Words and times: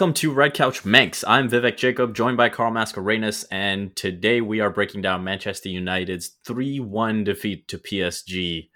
Welcome 0.00 0.14
to 0.14 0.32
Red 0.32 0.54
Couch 0.54 0.86
Manx. 0.86 1.22
I'm 1.28 1.50
Vivek 1.50 1.76
Jacob, 1.76 2.14
joined 2.14 2.38
by 2.38 2.48
Carl 2.48 2.72
Mascarenhas, 2.72 3.44
and 3.50 3.94
today 3.94 4.40
we 4.40 4.58
are 4.60 4.70
breaking 4.70 5.02
down 5.02 5.24
Manchester 5.24 5.68
United's 5.68 6.38
3 6.46 6.80
1 6.80 7.22
defeat 7.22 7.68
to 7.68 7.76
PSG. 7.76 8.70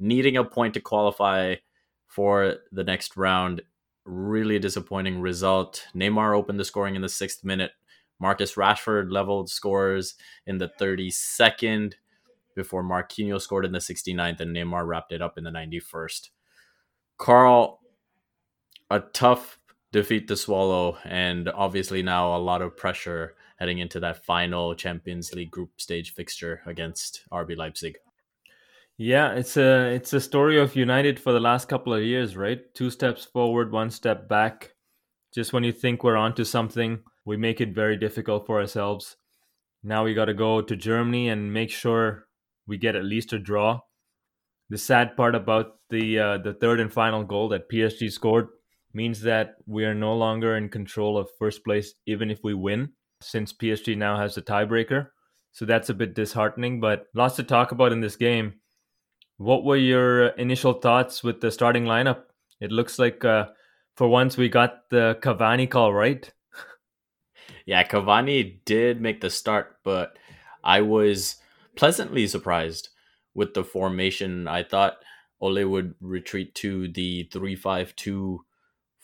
Needing 0.00 0.36
a 0.36 0.42
point 0.42 0.74
to 0.74 0.80
qualify 0.80 1.54
for 2.08 2.56
the 2.72 2.82
next 2.82 3.16
round. 3.16 3.62
Really 4.04 4.58
disappointing 4.58 5.20
result. 5.20 5.86
Neymar 5.94 6.36
opened 6.36 6.58
the 6.58 6.64
scoring 6.64 6.96
in 6.96 7.02
the 7.02 7.08
sixth 7.08 7.44
minute. 7.44 7.70
Marcus 8.18 8.56
Rashford 8.56 9.12
leveled 9.12 9.50
scores 9.50 10.16
in 10.48 10.58
the 10.58 10.72
32nd 10.80 11.92
before 12.56 12.82
Marquinhos 12.82 13.42
scored 13.42 13.66
in 13.66 13.70
the 13.70 13.78
69th 13.78 14.40
and 14.40 14.56
Neymar 14.56 14.84
wrapped 14.84 15.12
it 15.12 15.22
up 15.22 15.38
in 15.38 15.44
the 15.44 15.50
91st. 15.50 16.30
Carl, 17.18 17.78
a 18.90 18.98
tough 18.98 19.59
defeat 19.92 20.28
the 20.28 20.36
swallow, 20.36 20.98
and 21.04 21.48
obviously 21.48 22.02
now 22.02 22.36
a 22.36 22.38
lot 22.38 22.62
of 22.62 22.76
pressure 22.76 23.34
heading 23.58 23.78
into 23.78 24.00
that 24.00 24.24
final 24.24 24.74
Champions 24.74 25.34
League 25.34 25.50
group 25.50 25.80
stage 25.80 26.14
fixture 26.14 26.62
against 26.66 27.24
RB 27.32 27.56
Leipzig. 27.56 27.98
Yeah, 28.96 29.32
it's 29.32 29.56
a 29.56 29.94
it's 29.94 30.12
a 30.12 30.20
story 30.20 30.58
of 30.58 30.76
United 30.76 31.18
for 31.18 31.32
the 31.32 31.40
last 31.40 31.68
couple 31.68 31.94
of 31.94 32.02
years, 32.02 32.36
right? 32.36 32.60
Two 32.74 32.90
steps 32.90 33.24
forward, 33.24 33.72
one 33.72 33.90
step 33.90 34.28
back. 34.28 34.74
Just 35.34 35.52
when 35.52 35.64
you 35.64 35.72
think 35.72 36.04
we're 36.04 36.16
onto 36.16 36.44
something, 36.44 37.00
we 37.24 37.36
make 37.36 37.60
it 37.60 37.74
very 37.74 37.96
difficult 37.96 38.46
for 38.46 38.60
ourselves. 38.60 39.16
Now 39.82 40.04
we 40.04 40.12
got 40.12 40.26
to 40.26 40.34
go 40.34 40.60
to 40.60 40.76
Germany 40.76 41.28
and 41.28 41.52
make 41.52 41.70
sure 41.70 42.26
we 42.66 42.76
get 42.76 42.96
at 42.96 43.04
least 43.04 43.32
a 43.32 43.38
draw. 43.38 43.80
The 44.68 44.78
sad 44.78 45.16
part 45.16 45.34
about 45.34 45.78
the 45.88 46.18
uh, 46.18 46.38
the 46.38 46.52
third 46.52 46.78
and 46.78 46.92
final 46.92 47.24
goal 47.24 47.48
that 47.48 47.70
PSG 47.70 48.12
scored 48.12 48.48
means 48.92 49.20
that 49.22 49.56
we 49.66 49.84
are 49.84 49.94
no 49.94 50.14
longer 50.14 50.56
in 50.56 50.68
control 50.68 51.16
of 51.16 51.28
first 51.38 51.64
place, 51.64 51.94
even 52.06 52.30
if 52.30 52.40
we 52.42 52.54
win, 52.54 52.90
since 53.20 53.52
PSG 53.52 53.96
now 53.96 54.16
has 54.16 54.34
the 54.34 54.42
tiebreaker. 54.42 55.08
So 55.52 55.64
that's 55.64 55.88
a 55.88 55.94
bit 55.94 56.14
disheartening, 56.14 56.80
but 56.80 57.06
lots 57.14 57.36
to 57.36 57.42
talk 57.42 57.72
about 57.72 57.92
in 57.92 58.00
this 58.00 58.16
game. 58.16 58.54
What 59.36 59.64
were 59.64 59.76
your 59.76 60.28
initial 60.28 60.74
thoughts 60.74 61.24
with 61.24 61.40
the 61.40 61.50
starting 61.50 61.84
lineup? 61.84 62.22
It 62.60 62.70
looks 62.70 62.98
like 62.98 63.24
uh, 63.24 63.48
for 63.96 64.08
once 64.08 64.36
we 64.36 64.48
got 64.48 64.88
the 64.90 65.18
Cavani 65.22 65.68
call 65.68 65.92
right. 65.92 66.30
yeah, 67.66 67.86
Cavani 67.86 68.60
did 68.64 69.00
make 69.00 69.20
the 69.20 69.30
start, 69.30 69.78
but 69.82 70.18
I 70.62 70.82
was 70.82 71.36
pleasantly 71.74 72.26
surprised 72.26 72.90
with 73.34 73.54
the 73.54 73.64
formation. 73.64 74.46
I 74.46 74.62
thought 74.62 74.98
Ole 75.40 75.64
would 75.64 75.94
retreat 76.00 76.54
to 76.56 76.88
the 76.88 77.28
3 77.32 77.56
5 77.56 77.96
2 77.96 78.44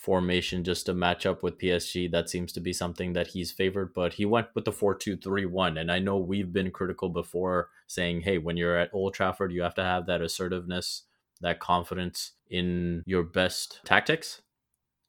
formation 0.06 0.62
just 0.62 0.86
to 0.86 0.94
match 0.94 1.26
up 1.26 1.42
with 1.42 1.58
PSG. 1.58 2.08
That 2.08 2.30
seems 2.30 2.52
to 2.52 2.60
be 2.60 2.72
something 2.72 3.12
that 3.14 3.26
he's 3.26 3.50
favored, 3.50 3.92
but 3.92 4.14
he 4.14 4.24
went 4.24 4.46
with 4.54 4.64
the 4.64 4.70
4 4.70 4.94
2 4.94 5.16
3 5.16 5.46
1. 5.46 5.76
And 5.76 5.90
I 5.90 5.98
know 5.98 6.16
we've 6.16 6.52
been 6.52 6.70
critical 6.70 7.08
before 7.08 7.70
saying, 7.88 8.20
hey, 8.20 8.38
when 8.38 8.56
you're 8.56 8.78
at 8.78 8.94
Old 8.94 9.14
Trafford, 9.14 9.52
you 9.52 9.62
have 9.62 9.74
to 9.74 9.83
have 9.83 10.06
that 10.06 10.22
assertiveness, 10.22 11.02
that 11.40 11.58
confidence 11.58 12.34
in 12.48 13.02
your 13.05 13.24
best 13.24 13.80
tactics. 13.84 14.42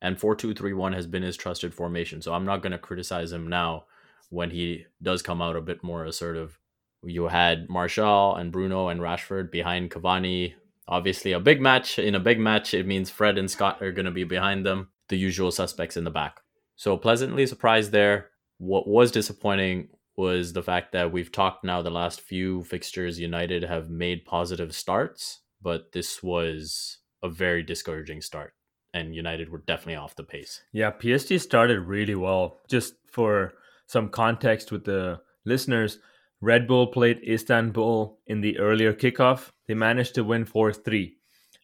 And 0.02 0.19
4 0.19 0.36
2 0.36 0.56
3 0.56 0.74
1 0.74 0.94
has 0.94 1.06
been 1.06 1.22
his 1.22 1.38
trusted 1.38 1.75
formation. 1.75 2.24
So 2.24 2.34
I'm 2.34 2.46
not 2.46 2.63
going 2.63 2.72
to 2.72 2.80
criticize 2.80 3.31
him 3.31 3.47
now 3.47 3.86
when 4.30 4.50
he 4.50 4.88
does 5.03 5.22
come 5.22 5.44
out 5.44 5.56
a 5.56 5.62
bit 5.62 5.84
more 5.84 6.06
assertive. 6.06 6.57
You 7.03 7.28
had 7.28 7.69
Martial 7.69 8.36
and 8.36 8.52
Bruno 8.52 8.88
and 8.88 9.00
Rashford 9.00 9.52
behind 9.52 9.91
Cavani, 9.91 10.56
Obviously, 10.88 11.31
a 11.34 11.40
big 11.40 11.62
match. 11.62 12.00
In 12.00 12.16
a 12.16 12.20
big 12.20 12.40
match, 12.40 12.74
it 12.74 12.88
means 12.88 13.09
Fred 13.09 13.38
and 13.38 13.52
Scott 13.52 13.81
are 13.81 13.92
going 13.92 14.06
to 14.06 14.12
be 14.12 14.24
behind 14.24 14.66
them, 14.66 14.90
the 15.09 15.18
usual 15.18 15.52
suspects 15.52 15.98
in 15.98 16.03
the 16.03 16.12
back. 16.12 16.40
So, 16.75 16.96
pleasantly 16.98 17.46
surprised 17.46 17.92
there. 17.92 18.30
What 18.58 18.88
was 18.88 19.12
disappointing 19.12 19.90
was 20.16 20.53
the 20.53 20.64
fact 20.64 20.92
that 20.94 21.12
we've 21.12 21.31
talked 21.31 21.64
now 21.64 21.81
the 21.81 21.92
last 21.92 22.22
few 22.22 22.64
fixtures, 22.64 23.20
United 23.20 23.64
have 23.64 23.90
made 23.90 24.25
positive 24.25 24.74
starts, 24.74 25.42
but 25.62 25.92
this 25.92 26.24
was 26.24 26.98
a 27.24 27.30
very 27.30 27.64
discouraging 27.64 28.22
start. 28.22 28.54
And 28.94 29.14
United 29.14 29.50
were 29.50 29.64
definitely 29.68 29.96
off 29.96 30.16
the 30.16 30.24
pace. 30.24 30.64
Yeah, 30.72 30.92
PSG 30.92 31.40
started 31.40 31.81
really 31.81 32.16
well. 32.16 32.62
Just 32.68 32.96
for 33.12 33.54
some 33.86 34.09
context 34.09 34.72
with 34.72 34.86
the 34.86 35.22
listeners, 35.46 36.00
Red 36.42 36.68
Bull 36.68 36.88
played 36.88 37.22
Istanbul 37.28 38.20
in 38.28 38.42
the 38.42 38.59
earlier 38.59 38.94
kickoff. 38.94 39.52
They 39.68 39.74
managed 39.74 40.16
to 40.16 40.24
win 40.24 40.46
4 40.46 40.72
3. 40.72 41.16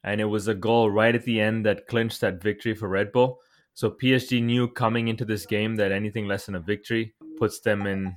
And 0.03 0.19
it 0.19 0.25
was 0.25 0.47
a 0.47 0.55
goal 0.55 0.89
right 0.89 1.15
at 1.15 1.23
the 1.23 1.39
end 1.39 1.65
that 1.65 1.87
clinched 1.87 2.21
that 2.21 2.41
victory 2.41 2.73
for 2.73 2.89
Red 2.89 3.11
Bull. 3.11 3.39
So 3.75 3.89
PSG 3.89 4.43
knew 4.43 4.67
coming 4.67 5.07
into 5.07 5.25
this 5.25 5.45
game 5.45 5.75
that 5.77 5.91
anything 5.91 6.27
less 6.27 6.45
than 6.45 6.55
a 6.55 6.59
victory 6.59 7.13
puts 7.37 7.59
them 7.61 7.87
in 7.87 8.13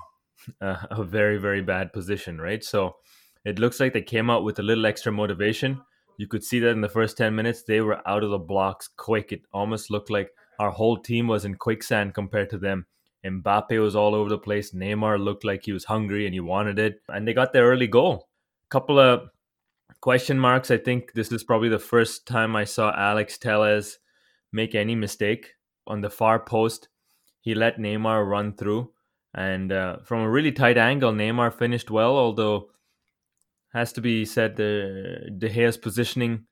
a, 0.61 0.78
a 0.91 1.05
very, 1.05 1.39
very 1.39 1.62
bad 1.62 1.93
position, 1.93 2.41
right? 2.41 2.62
So 2.65 2.97
it 3.44 3.59
looks 3.59 3.78
like 3.78 3.93
they 3.93 4.03
came 4.03 4.28
out 4.28 4.44
with 4.44 4.59
a 4.59 4.62
little 4.62 4.87
extra 4.87 5.12
motivation. 5.12 5.81
You 6.19 6.27
could 6.27 6.43
see 6.43 6.59
that 6.61 6.71
in 6.71 6.81
the 6.81 6.88
first 6.88 7.17
10 7.19 7.34
minutes, 7.34 7.62
they 7.62 7.81
were 7.81 8.06
out 8.09 8.25
of 8.25 8.31
the 8.31 8.38
blocks 8.38 8.88
quick. 8.97 9.33
It 9.33 9.43
almost 9.53 9.91
looked 9.91 10.11
like 10.11 10.31
our 10.59 10.71
whole 10.71 10.97
team 10.97 11.28
was 11.28 11.44
in 11.44 11.55
quicksand 11.55 12.15
compared 12.15 12.50
to 12.50 12.59
them. 12.59 12.87
Mbappe 13.26 13.81
was 13.81 13.97
all 13.97 14.14
over 14.14 14.28
the 14.28 14.38
place. 14.38 14.72
Neymar 14.72 15.22
looked 15.22 15.44
like 15.44 15.64
he 15.64 15.72
was 15.72 15.84
hungry 15.84 16.26
and 16.26 16.34
he 16.34 16.41
wanted 16.41 16.78
it. 16.78 17.00
And 17.09 17.26
they 17.26 17.34
got 17.34 17.53
their 17.53 17.66
early 17.66 17.87
goal. 17.87 18.28
Couple 18.70 18.98
of 18.98 19.28
question 20.00 20.38
marks. 20.38 20.70
I 20.70 20.78
think 20.78 21.12
this 21.14 21.32
is 21.32 21.44
probably 21.44 21.69
the 21.69 21.78
first 21.78 22.26
time 22.26 22.54
I 22.54 22.64
saw 22.64 22.94
Alex 22.97 23.38
Telles 23.38 23.98
make 24.53 24.75
any 24.75 24.94
mistake 24.94 25.54
on 25.87 26.00
the 26.00 26.10
far 26.10 26.38
post. 26.38 26.88
He 27.41 27.54
let 27.54 27.78
Neymar 27.78 28.28
run 28.28 28.54
through. 28.54 28.92
And 29.34 29.70
uh, 29.70 29.98
from 30.04 30.20
a 30.20 30.31
really 30.31 30.53
tight 30.53 30.78
angle, 30.78 31.12
Neymar 31.12 31.53
finished 31.53 31.91
well, 31.91 32.16
although 32.16 32.70
has 33.72 33.93
to 33.93 34.00
be 34.00 34.25
said 34.25 34.56
the 34.56 35.31
De 35.37 35.48
Gea's 35.48 35.76
positioning 35.76 36.47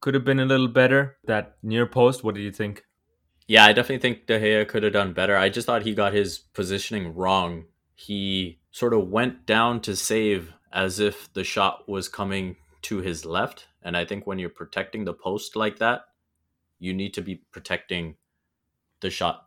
could 0.00 0.14
have 0.14 0.24
been 0.24 0.40
a 0.40 0.44
little 0.44 0.68
better. 0.68 1.16
That 1.24 1.56
near 1.62 1.86
post, 1.86 2.24
what 2.24 2.34
do 2.34 2.40
you 2.40 2.50
think? 2.50 2.84
Yeah, 3.46 3.64
I 3.64 3.72
definitely 3.72 3.98
think 3.98 4.26
De 4.26 4.40
Gea 4.40 4.66
could 4.66 4.82
have 4.82 4.94
done 4.94 5.12
better. 5.12 5.36
I 5.36 5.50
just 5.50 5.66
thought 5.66 5.82
he 5.82 5.94
got 5.94 6.14
his 6.14 6.38
positioning 6.38 7.14
wrong. 7.14 7.64
He 7.94 8.58
sort 8.70 8.94
of 8.94 9.08
went 9.08 9.46
down 9.46 9.80
to 9.82 9.94
save 9.94 10.52
as 10.72 10.98
if 10.98 11.32
the 11.34 11.44
shot 11.44 11.88
was 11.88 12.08
coming 12.08 12.56
to 12.82 12.98
his 12.98 13.24
left. 13.24 13.66
And 13.82 13.96
I 13.96 14.04
think 14.04 14.26
when 14.26 14.38
you're 14.38 14.48
protecting 14.48 15.04
the 15.04 15.12
post 15.12 15.56
like 15.56 15.78
that, 15.78 16.06
you 16.78 16.94
need 16.94 17.14
to 17.14 17.22
be 17.22 17.42
protecting 17.52 18.16
the 19.00 19.10
shot 19.10 19.46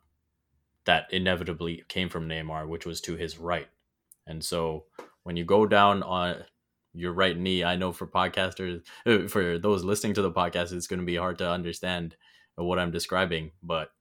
that 0.84 1.12
inevitably 1.12 1.84
came 1.88 2.08
from 2.08 2.28
Neymar, 2.28 2.68
which 2.68 2.86
was 2.86 3.00
to 3.02 3.16
his 3.16 3.38
right. 3.38 3.68
And 4.26 4.44
so 4.44 4.84
when 5.24 5.36
you 5.36 5.44
go 5.44 5.66
down 5.66 6.02
on 6.02 6.44
your 6.94 7.12
right 7.12 7.36
knee, 7.36 7.64
I 7.64 7.76
know 7.76 7.92
for 7.92 8.06
podcasters, 8.06 8.82
uh, 9.04 9.28
for 9.28 9.58
those 9.58 9.84
listening 9.84 10.14
to 10.14 10.22
the 10.22 10.32
podcast, 10.32 10.72
it's 10.72 10.86
going 10.86 11.00
to 11.00 11.04
be 11.04 11.16
hard 11.16 11.38
to 11.38 11.50
understand 11.50 12.16
what 12.64 12.78
I'm 12.78 12.90
describing, 12.90 13.52
but 13.62 13.92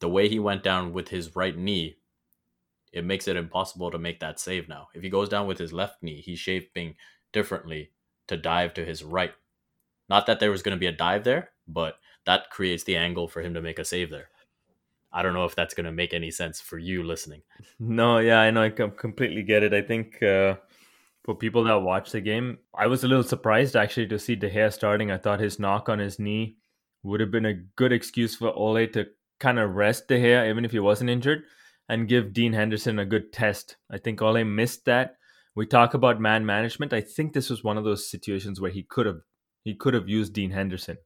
the 0.00 0.08
way 0.08 0.28
he 0.28 0.38
went 0.38 0.62
down 0.62 0.92
with 0.92 1.08
his 1.08 1.36
right 1.36 1.56
knee, 1.56 1.96
it 2.92 3.04
makes 3.04 3.28
it 3.28 3.36
impossible 3.36 3.90
to 3.90 3.98
make 3.98 4.20
that 4.20 4.40
save 4.40 4.68
now. 4.68 4.88
If 4.94 5.02
he 5.02 5.10
goes 5.10 5.28
down 5.28 5.46
with 5.46 5.58
his 5.58 5.72
left 5.72 6.02
knee, 6.02 6.20
he's 6.20 6.38
shaping 6.38 6.96
differently 7.32 7.90
to 8.26 8.36
dive 8.36 8.74
to 8.74 8.84
his 8.84 9.04
right. 9.04 9.32
Not 10.08 10.26
that 10.26 10.40
there 10.40 10.50
was 10.50 10.62
going 10.62 10.76
to 10.76 10.80
be 10.80 10.86
a 10.86 10.92
dive 10.92 11.24
there, 11.24 11.50
but 11.68 11.98
that 12.26 12.50
creates 12.50 12.84
the 12.84 12.96
angle 12.96 13.28
for 13.28 13.42
him 13.42 13.54
to 13.54 13.62
make 13.62 13.78
a 13.78 13.84
save 13.84 14.10
there. 14.10 14.28
I 15.12 15.22
don't 15.22 15.34
know 15.34 15.44
if 15.44 15.56
that's 15.56 15.74
going 15.74 15.86
to 15.86 15.92
make 15.92 16.14
any 16.14 16.30
sense 16.30 16.60
for 16.60 16.78
you 16.78 17.02
listening. 17.02 17.42
No, 17.78 18.18
yeah, 18.18 18.40
I 18.40 18.50
know. 18.50 18.62
I 18.62 18.70
completely 18.70 19.42
get 19.42 19.62
it. 19.62 19.74
I 19.74 19.82
think 19.82 20.22
uh, 20.22 20.54
for 21.24 21.34
people 21.34 21.64
that 21.64 21.82
watch 21.82 22.12
the 22.12 22.20
game, 22.20 22.58
I 22.74 22.86
was 22.86 23.02
a 23.02 23.08
little 23.08 23.24
surprised 23.24 23.74
actually 23.74 24.06
to 24.08 24.18
see 24.18 24.36
De 24.36 24.48
Gea 24.48 24.72
starting. 24.72 25.10
I 25.10 25.18
thought 25.18 25.40
his 25.40 25.58
knock 25.58 25.88
on 25.88 25.98
his 25.98 26.18
knee 26.18 26.58
would 27.02 27.20
have 27.20 27.30
been 27.30 27.46
a 27.46 27.60
good 27.76 27.92
excuse 27.92 28.36
for 28.36 28.50
Ole 28.50 28.86
to 28.88 29.06
kind 29.38 29.58
of 29.58 29.74
rest 29.74 30.08
De 30.08 30.18
Gea, 30.18 30.48
even 30.48 30.64
if 30.64 30.72
he 30.72 30.78
wasn't 30.78 31.10
injured, 31.10 31.42
and 31.88 32.08
give 32.08 32.32
Dean 32.32 32.52
Henderson 32.52 32.98
a 32.98 33.06
good 33.06 33.32
test. 33.32 33.76
I 33.90 33.98
think 33.98 34.20
Ole 34.20 34.44
missed 34.44 34.84
that. 34.84 35.16
We 35.56 35.66
talk 35.66 35.94
about 35.94 36.20
man 36.20 36.46
management. 36.46 36.92
I 36.92 37.00
think 37.00 37.32
this 37.32 37.50
was 37.50 37.64
one 37.64 37.76
of 37.76 37.84
those 37.84 38.08
situations 38.08 38.60
where 38.60 38.70
he 38.70 38.82
could 38.82 39.06
have 39.06 39.20
he 39.64 39.74
could 39.74 39.94
have 39.94 40.08
used 40.08 40.32
Dean 40.32 40.50
Henderson. 40.50 40.98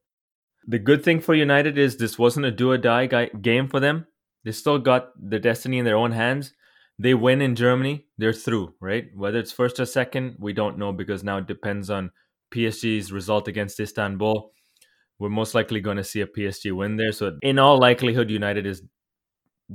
The 0.67 0.79
good 0.79 1.03
thing 1.03 1.19
for 1.19 1.35
United 1.35 1.77
is 1.77 1.97
this 1.97 2.17
wasn't 2.17 2.45
a 2.45 2.51
do 2.51 2.71
or 2.71 2.77
die 2.77 3.07
game 3.07 3.67
for 3.67 3.79
them. 3.79 4.07
They 4.43 4.51
still 4.51 4.79
got 4.79 5.09
the 5.19 5.39
destiny 5.39 5.79
in 5.79 5.85
their 5.85 5.97
own 5.97 6.11
hands. 6.11 6.53
They 6.97 7.13
win 7.13 7.41
in 7.41 7.55
Germany, 7.55 8.05
they're 8.17 8.31
through, 8.31 8.75
right? 8.79 9.07
Whether 9.13 9.39
it's 9.39 9.51
first 9.51 9.79
or 9.79 9.85
second, 9.85 10.37
we 10.39 10.53
don't 10.53 10.77
know 10.77 10.93
because 10.93 11.23
now 11.23 11.39
it 11.39 11.47
depends 11.47 11.89
on 11.89 12.11
PSG's 12.53 13.11
result 13.11 13.49
against 13.49 13.79
Istanbul 13.79 14.53
we're 15.19 15.29
most 15.29 15.55
likely 15.55 15.79
going 15.79 15.97
to 15.97 16.03
see 16.03 16.21
a 16.21 16.27
PSG 16.27 16.71
win 16.71 16.97
there. 16.97 17.11
So, 17.11 17.37
in 17.41 17.59
all 17.59 17.79
likelihood, 17.79 18.29
United 18.29 18.65
is 18.65 18.81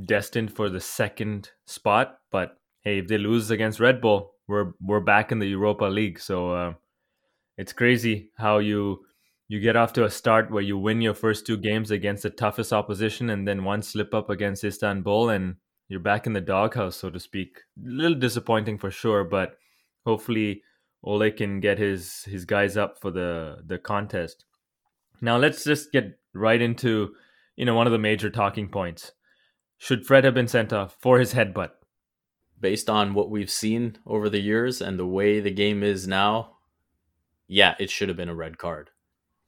destined 0.04 0.54
for 0.54 0.68
the 0.68 0.80
second 0.80 1.50
spot. 1.66 2.18
But 2.30 2.56
hey, 2.82 2.98
if 2.98 3.08
they 3.08 3.18
lose 3.18 3.50
against 3.50 3.80
Red 3.80 4.00
Bull, 4.00 4.32
we're 4.46 4.72
we're 4.80 5.00
back 5.00 5.32
in 5.32 5.38
the 5.38 5.48
Europa 5.48 5.84
League. 5.84 6.18
So 6.20 6.52
uh, 6.52 6.72
it's 7.56 7.72
crazy 7.72 8.30
how 8.36 8.58
you 8.58 9.04
you 9.48 9.60
get 9.60 9.76
off 9.76 9.92
to 9.94 10.04
a 10.04 10.10
start 10.10 10.50
where 10.50 10.62
you 10.62 10.78
win 10.78 11.00
your 11.00 11.14
first 11.14 11.46
two 11.46 11.56
games 11.56 11.90
against 11.90 12.22
the 12.22 12.30
toughest 12.30 12.72
opposition 12.72 13.30
and 13.30 13.46
then 13.48 13.64
one 13.64 13.82
slip 13.82 14.14
up 14.14 14.30
against 14.30 14.64
Istanbul 14.64 15.30
and 15.30 15.56
you're 15.88 15.98
back 15.98 16.26
in 16.26 16.32
the 16.32 16.40
doghouse, 16.40 16.96
so 16.96 17.10
to 17.10 17.18
speak. 17.18 17.58
A 17.84 17.88
little 17.88 18.16
disappointing 18.16 18.78
for 18.78 18.92
sure, 18.92 19.24
but 19.24 19.56
hopefully 20.06 20.62
Ole 21.02 21.32
can 21.32 21.58
get 21.60 21.78
his 21.78 22.24
his 22.24 22.44
guys 22.44 22.76
up 22.76 23.00
for 23.00 23.10
the 23.10 23.58
the 23.66 23.78
contest. 23.78 24.44
Now 25.20 25.36
let's 25.36 25.64
just 25.64 25.92
get 25.92 26.18
right 26.32 26.60
into 26.60 27.14
you 27.56 27.64
know 27.64 27.74
one 27.74 27.86
of 27.86 27.92
the 27.92 27.98
major 27.98 28.30
talking 28.30 28.68
points. 28.68 29.12
Should 29.78 30.06
Fred 30.06 30.24
have 30.24 30.34
been 30.34 30.48
sent 30.48 30.72
off 30.72 30.96
for 31.00 31.18
his 31.18 31.34
headbutt? 31.34 31.70
Based 32.58 32.90
on 32.90 33.14
what 33.14 33.30
we've 33.30 33.50
seen 33.50 33.96
over 34.06 34.28
the 34.28 34.40
years 34.40 34.82
and 34.82 34.98
the 34.98 35.06
way 35.06 35.40
the 35.40 35.50
game 35.50 35.82
is 35.82 36.06
now, 36.06 36.56
yeah, 37.48 37.74
it 37.80 37.88
should 37.88 38.08
have 38.08 38.16
been 38.16 38.28
a 38.28 38.34
red 38.34 38.58
card. 38.58 38.90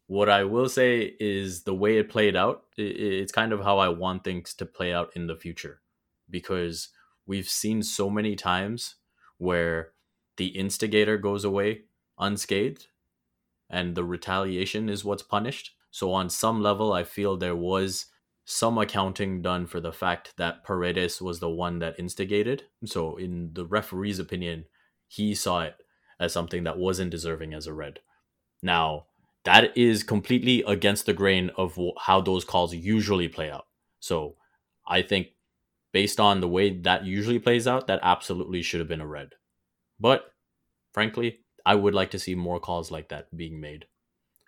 What 0.06 0.30
I 0.30 0.44
will 0.44 0.68
say 0.68 1.14
is 1.20 1.64
the 1.64 1.74
way 1.74 1.98
it 1.98 2.08
played 2.08 2.36
out, 2.36 2.64
it's 2.76 3.32
kind 3.32 3.52
of 3.52 3.62
how 3.62 3.78
I 3.78 3.88
want 3.88 4.24
things 4.24 4.54
to 4.54 4.66
play 4.66 4.92
out 4.92 5.10
in 5.14 5.26
the 5.26 5.36
future 5.36 5.80
because 6.28 6.88
we've 7.26 7.48
seen 7.48 7.82
so 7.82 8.08
many 8.08 8.34
times 8.34 8.96
where 9.36 9.92
the 10.36 10.48
instigator 10.48 11.18
goes 11.18 11.44
away 11.44 11.82
unscathed 12.18 12.88
and 13.72 13.94
the 13.96 14.04
retaliation 14.04 14.88
is 14.88 15.04
what's 15.04 15.22
punished. 15.22 15.74
So, 15.90 16.12
on 16.12 16.30
some 16.30 16.62
level, 16.62 16.92
I 16.92 17.02
feel 17.02 17.36
there 17.36 17.56
was 17.56 18.06
some 18.44 18.78
accounting 18.78 19.42
done 19.42 19.66
for 19.66 19.80
the 19.80 19.92
fact 19.92 20.34
that 20.36 20.64
Paredes 20.64 21.20
was 21.20 21.40
the 21.40 21.50
one 21.50 21.80
that 21.80 21.98
instigated. 21.98 22.64
So, 22.84 23.16
in 23.16 23.50
the 23.54 23.66
referee's 23.66 24.18
opinion, 24.18 24.66
he 25.08 25.34
saw 25.34 25.62
it 25.62 25.76
as 26.20 26.32
something 26.32 26.64
that 26.64 26.78
wasn't 26.78 27.10
deserving 27.10 27.54
as 27.54 27.66
a 27.66 27.74
red. 27.74 27.98
Now, 28.62 29.06
that 29.44 29.76
is 29.76 30.02
completely 30.02 30.62
against 30.66 31.06
the 31.06 31.12
grain 31.12 31.50
of 31.56 31.78
how 31.98 32.20
those 32.20 32.44
calls 32.44 32.74
usually 32.74 33.28
play 33.28 33.50
out. 33.50 33.66
So 33.98 34.36
I 34.86 35.02
think 35.02 35.28
based 35.92 36.20
on 36.20 36.40
the 36.40 36.48
way 36.48 36.78
that 36.80 37.04
usually 37.04 37.38
plays 37.38 37.66
out, 37.66 37.86
that 37.88 38.00
absolutely 38.02 38.62
should 38.62 38.80
have 38.80 38.88
been 38.88 39.00
a 39.00 39.06
red. 39.06 39.30
But 39.98 40.32
frankly, 40.92 41.40
I 41.64 41.74
would 41.74 41.94
like 41.94 42.10
to 42.12 42.18
see 42.18 42.34
more 42.34 42.60
calls 42.60 42.90
like 42.90 43.08
that 43.08 43.34
being 43.36 43.60
made 43.60 43.86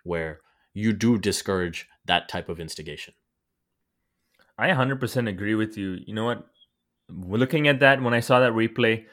where 0.03 0.41
you 0.73 0.93
do 0.93 1.17
discourage 1.17 1.87
that 2.05 2.29
type 2.29 2.49
of 2.49 2.59
instigation. 2.59 3.13
I 4.57 4.69
100% 4.69 5.29
agree 5.29 5.55
with 5.55 5.77
you. 5.77 5.97
You 6.05 6.13
know 6.13 6.25
what? 6.25 6.47
Looking 7.09 7.67
at 7.67 7.79
that, 7.81 8.01
when 8.01 8.13
I 8.13 8.19
saw 8.19 8.39
that 8.39 8.53
replay, 8.53 9.05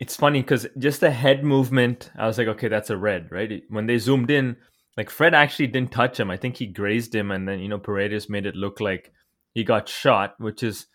it's 0.00 0.16
funny 0.16 0.40
because 0.42 0.66
just 0.78 1.00
the 1.00 1.10
head 1.10 1.44
movement, 1.44 2.10
I 2.16 2.26
was 2.26 2.38
like, 2.38 2.48
okay, 2.48 2.68
that's 2.68 2.90
a 2.90 2.96
red, 2.96 3.30
right? 3.30 3.62
When 3.68 3.86
they 3.86 3.98
zoomed 3.98 4.30
in, 4.30 4.56
like 4.96 5.10
Fred 5.10 5.34
actually 5.34 5.68
didn't 5.68 5.92
touch 5.92 6.18
him. 6.18 6.30
I 6.30 6.36
think 6.36 6.56
he 6.56 6.66
grazed 6.66 7.14
him, 7.14 7.30
and 7.30 7.48
then 7.48 7.60
you 7.60 7.68
know 7.68 7.78
Paredes 7.78 8.28
made 8.28 8.46
it 8.46 8.56
look 8.56 8.80
like 8.80 9.12
he 9.54 9.64
got 9.64 9.88
shot, 9.88 10.34
which 10.38 10.62
is 10.62 10.86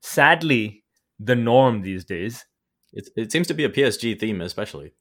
sadly 0.00 0.84
the 1.18 1.34
norm 1.34 1.82
these 1.82 2.04
days. 2.04 2.46
It 2.92 3.08
it 3.16 3.32
seems 3.32 3.46
to 3.48 3.54
be 3.54 3.64
a 3.64 3.70
PSG 3.70 4.18
theme, 4.18 4.40
especially. 4.40 4.92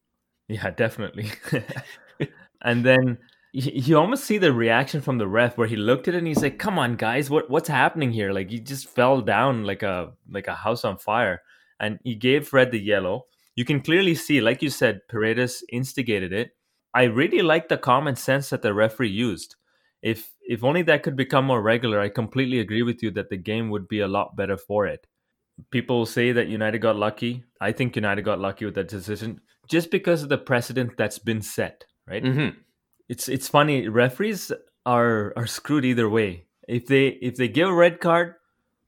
Yeah, 0.50 0.72
definitely. 0.72 1.32
and 2.62 2.86
then 2.86 3.20
you 3.54 3.98
almost 3.98 4.26
see 4.26 4.38
the 4.38 4.54
reaction 4.54 5.02
from 5.02 5.18
the 5.18 5.28
ref 5.28 5.58
where 5.58 5.68
he 5.68 5.76
looked 5.76 6.08
at 6.08 6.14
it 6.16 6.20
and 6.20 6.28
he's 6.28 6.42
like, 6.44 6.60
"Come 6.60 6.78
on, 6.80 6.96
guys, 6.98 7.30
what 7.30 7.50
what's 7.50 7.70
happening 7.70 8.12
here?" 8.12 8.34
Like 8.34 8.50
he 8.50 8.60
just 8.60 8.88
fell 8.90 9.22
down 9.22 9.64
like 9.66 9.84
a 9.84 10.14
like 10.30 10.48
a 10.48 10.56
house 10.56 10.84
on 10.86 10.98
fire, 10.98 11.42
and 11.80 12.00
he 12.04 12.16
gave 12.16 12.48
Fred 12.48 12.72
the 12.72 12.80
yellow. 12.80 13.26
You 13.56 13.66
can 13.66 13.82
clearly 13.82 14.16
see, 14.16 14.42
like 14.42 14.62
you 14.62 14.70
said, 14.70 15.02
Paredes 15.10 15.64
instigated 15.72 16.34
it 16.34 16.52
I 16.94 17.04
really 17.04 17.42
like 17.44 17.70
the 17.70 17.78
common 17.78 18.16
sense 18.16 18.50
that 18.50 18.64
the 18.64 18.74
referee 18.74 19.10
used. 19.10 19.56
If 20.02 20.34
if 20.48 20.64
only 20.64 20.82
that 20.84 21.04
could 21.04 21.16
become 21.16 21.46
more 21.46 21.62
regular, 21.62 22.00
I 22.02 22.10
completely 22.10 22.60
agree 22.60 22.82
with 22.84 23.04
you 23.04 23.12
that 23.12 23.30
the 23.30 23.38
game 23.38 23.70
would 23.70 23.88
be 23.88 24.00
a 24.02 24.08
lot 24.08 24.36
better 24.36 24.58
for 24.58 24.88
it. 24.88 25.08
People 25.72 26.06
say 26.06 26.32
that 26.34 26.48
United 26.50 26.80
got 26.80 26.98
lucky. 26.98 27.44
I 27.62 27.72
think 27.74 27.96
United 27.96 28.24
got 28.24 28.40
lucky 28.40 28.66
with 28.66 28.76
that 28.76 28.88
decision 28.90 29.42
just 29.70 29.92
because 29.92 30.24
of 30.24 30.30
the 30.30 30.38
precedent 30.38 30.98
that's 30.98 31.20
been 31.20 31.42
set, 31.42 31.86
right? 32.08 32.24
Mm-hmm. 32.24 32.58
It's 33.08 33.30
it's 33.30 33.48
funny. 33.48 33.88
Referees 33.88 34.52
are 34.86 35.34
are 35.36 35.48
screwed 35.48 35.86
either 35.86 36.10
way. 36.10 36.46
If 36.68 36.88
they 36.88 37.08
if 37.08 37.36
they 37.36 37.48
give 37.48 37.70
a 37.70 37.74
red 37.74 38.00
card, 38.00 38.36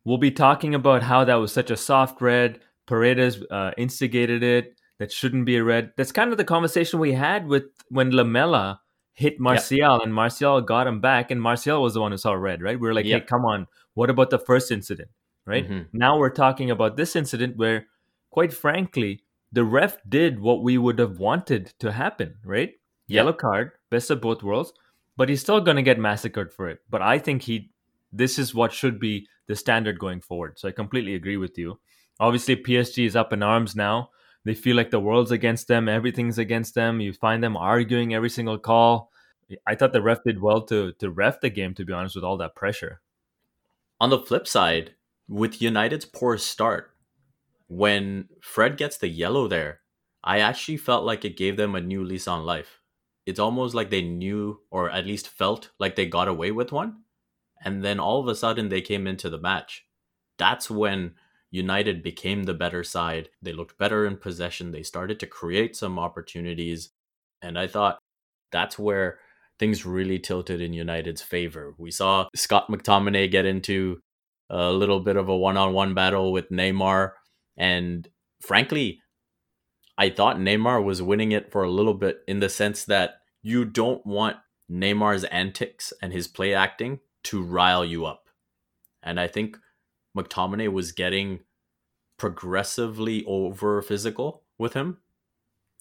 we'll 0.03 0.17
be 0.17 0.31
talking 0.31 0.75
about 0.75 1.03
how 1.03 1.23
that 1.23 1.35
was 1.35 1.51
such 1.51 1.71
a 1.71 1.77
soft 1.77 2.21
red. 2.21 2.59
Paredes 2.87 3.41
uh, 3.49 3.71
instigated 3.77 4.43
it 4.43 4.75
that 4.99 5.11
shouldn't 5.11 5.45
be 5.45 5.55
a 5.55 5.63
red. 5.63 5.93
That's 5.97 6.11
kind 6.11 6.31
of 6.31 6.37
the 6.37 6.43
conversation 6.43 6.99
we 6.99 7.13
had 7.13 7.47
with 7.47 7.63
when 7.89 8.11
Lamela 8.11 8.81
hit 9.13 9.39
Martial 9.39 9.77
yep. 9.77 10.01
and 10.03 10.13
Martial 10.13 10.61
got 10.61 10.87
him 10.87 10.99
back, 11.01 11.31
and 11.31 11.41
Martial 11.41 11.81
was 11.81 11.93
the 11.93 12.01
one 12.01 12.11
who 12.11 12.17
saw 12.17 12.33
red, 12.33 12.61
right? 12.61 12.79
We 12.79 12.87
were 12.87 12.93
like, 12.93 13.05
yep. 13.05 13.21
hey, 13.21 13.25
come 13.25 13.45
on, 13.45 13.67
what 13.93 14.09
about 14.09 14.29
the 14.29 14.39
first 14.39 14.71
incident, 14.71 15.09
right? 15.45 15.67
Mm-hmm. 15.67 15.97
Now 15.97 16.17
we're 16.17 16.29
talking 16.29 16.69
about 16.69 16.97
this 16.97 17.15
incident 17.15 17.57
where, 17.57 17.87
quite 18.29 18.53
frankly, 18.53 19.23
the 19.51 19.63
ref 19.63 19.97
did 20.07 20.39
what 20.39 20.63
we 20.63 20.77
would 20.77 20.99
have 20.99 21.19
wanted 21.19 21.73
to 21.79 21.91
happen, 21.91 22.35
right? 22.43 22.69
Yep. 23.07 23.15
Yellow 23.15 23.33
card, 23.33 23.71
best 23.89 24.09
of 24.09 24.21
both 24.21 24.43
worlds, 24.43 24.71
but 25.17 25.29
he's 25.29 25.41
still 25.41 25.59
going 25.59 25.77
to 25.77 25.83
get 25.83 25.99
massacred 25.99 26.53
for 26.53 26.69
it. 26.69 26.79
But 26.89 27.01
I 27.01 27.19
think 27.19 27.41
he, 27.41 27.71
this 28.13 28.39
is 28.39 28.55
what 28.55 28.71
should 28.71 28.99
be 28.99 29.27
the 29.47 29.55
standard 29.55 29.99
going 29.99 30.21
forward. 30.21 30.57
So 30.57 30.67
I 30.67 30.71
completely 30.71 31.15
agree 31.15 31.37
with 31.37 31.57
you. 31.57 31.79
Obviously, 32.19 32.55
PSG 32.55 33.05
is 33.05 33.15
up 33.15 33.33
in 33.33 33.43
arms 33.43 33.75
now 33.75 34.09
they 34.43 34.55
feel 34.55 34.75
like 34.75 34.89
the 34.89 34.99
world's 34.99 35.31
against 35.31 35.67
them, 35.67 35.87
everything's 35.87 36.37
against 36.37 36.73
them. 36.73 36.99
You 36.99 37.13
find 37.13 37.43
them 37.43 37.55
arguing 37.55 38.13
every 38.13 38.29
single 38.29 38.57
call. 38.57 39.11
I 39.67 39.75
thought 39.75 39.93
the 39.93 40.01
ref 40.01 40.23
did 40.23 40.41
well 40.41 40.61
to 40.63 40.93
to 40.93 41.11
ref 41.11 41.41
the 41.41 41.49
game, 41.49 41.73
to 41.75 41.85
be 41.85 41.93
honest, 41.93 42.15
with 42.15 42.23
all 42.23 42.37
that 42.37 42.55
pressure. 42.55 43.01
On 43.99 44.09
the 44.09 44.19
flip 44.19 44.47
side, 44.47 44.95
with 45.27 45.61
United's 45.61 46.05
poor 46.05 46.37
start, 46.37 46.91
when 47.71 48.27
Fred 48.41 48.75
gets 48.75 48.97
the 48.97 49.07
yellow 49.07 49.47
there, 49.47 49.79
I 50.25 50.39
actually 50.39 50.75
felt 50.75 51.05
like 51.05 51.23
it 51.23 51.37
gave 51.37 51.55
them 51.55 51.73
a 51.73 51.79
new 51.79 52.03
lease 52.03 52.27
on 52.27 52.45
life. 52.45 52.81
It's 53.25 53.39
almost 53.39 53.73
like 53.73 53.89
they 53.89 54.01
knew, 54.01 54.59
or 54.69 54.89
at 54.89 55.05
least 55.05 55.29
felt 55.29 55.71
like 55.79 55.95
they 55.95 56.05
got 56.05 56.27
away 56.27 56.51
with 56.51 56.73
one. 56.73 57.03
And 57.63 57.81
then 57.81 57.97
all 57.97 58.19
of 58.19 58.27
a 58.27 58.35
sudden 58.35 58.67
they 58.67 58.81
came 58.81 59.07
into 59.07 59.29
the 59.29 59.39
match. 59.39 59.85
That's 60.37 60.69
when 60.69 61.13
United 61.49 62.03
became 62.03 62.43
the 62.43 62.53
better 62.53 62.83
side. 62.83 63.29
They 63.41 63.53
looked 63.53 63.77
better 63.77 64.05
in 64.05 64.17
possession. 64.17 64.71
They 64.71 64.83
started 64.83 65.17
to 65.21 65.25
create 65.25 65.77
some 65.77 65.97
opportunities. 65.97 66.89
And 67.41 67.57
I 67.57 67.67
thought 67.67 67.99
that's 68.51 68.77
where 68.77 69.19
things 69.59 69.85
really 69.85 70.19
tilted 70.19 70.59
in 70.59 70.73
United's 70.73 71.21
favor. 71.21 71.73
We 71.77 71.91
saw 71.91 72.27
Scott 72.35 72.67
McTominay 72.67 73.31
get 73.31 73.45
into 73.45 74.01
a 74.49 74.71
little 74.73 74.99
bit 74.99 75.15
of 75.15 75.29
a 75.29 75.37
one 75.37 75.55
on 75.55 75.71
one 75.71 75.93
battle 75.93 76.33
with 76.33 76.49
Neymar. 76.49 77.11
And 77.57 78.07
frankly, 78.41 79.01
I 79.97 80.09
thought 80.09 80.37
Neymar 80.37 80.83
was 80.83 81.01
winning 81.01 81.31
it 81.31 81.51
for 81.51 81.63
a 81.63 81.71
little 81.71 81.93
bit 81.93 82.21
in 82.27 82.39
the 82.39 82.49
sense 82.49 82.85
that 82.85 83.21
you 83.41 83.65
don't 83.65 84.05
want 84.05 84.37
Neymar's 84.69 85.23
antics 85.25 85.93
and 86.01 86.13
his 86.13 86.27
play 86.27 86.53
acting 86.53 86.99
to 87.23 87.43
rile 87.43 87.85
you 87.85 88.05
up. 88.05 88.29
And 89.03 89.19
I 89.19 89.27
think 89.27 89.57
McTominay 90.17 90.71
was 90.71 90.91
getting 90.91 91.39
progressively 92.17 93.25
over 93.25 93.81
physical 93.81 94.43
with 94.57 94.73
him 94.73 94.97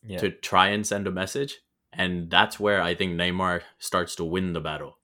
yeah. 0.02 0.18
to 0.18 0.30
try 0.30 0.68
and 0.68 0.86
send 0.86 1.06
a 1.06 1.10
message. 1.10 1.60
And 1.92 2.30
that's 2.30 2.60
where 2.60 2.80
I 2.80 2.94
think 2.94 3.14
Neymar 3.14 3.62
starts 3.78 4.14
to 4.16 4.24
win 4.24 4.52
the 4.52 4.60
battle. 4.60 4.98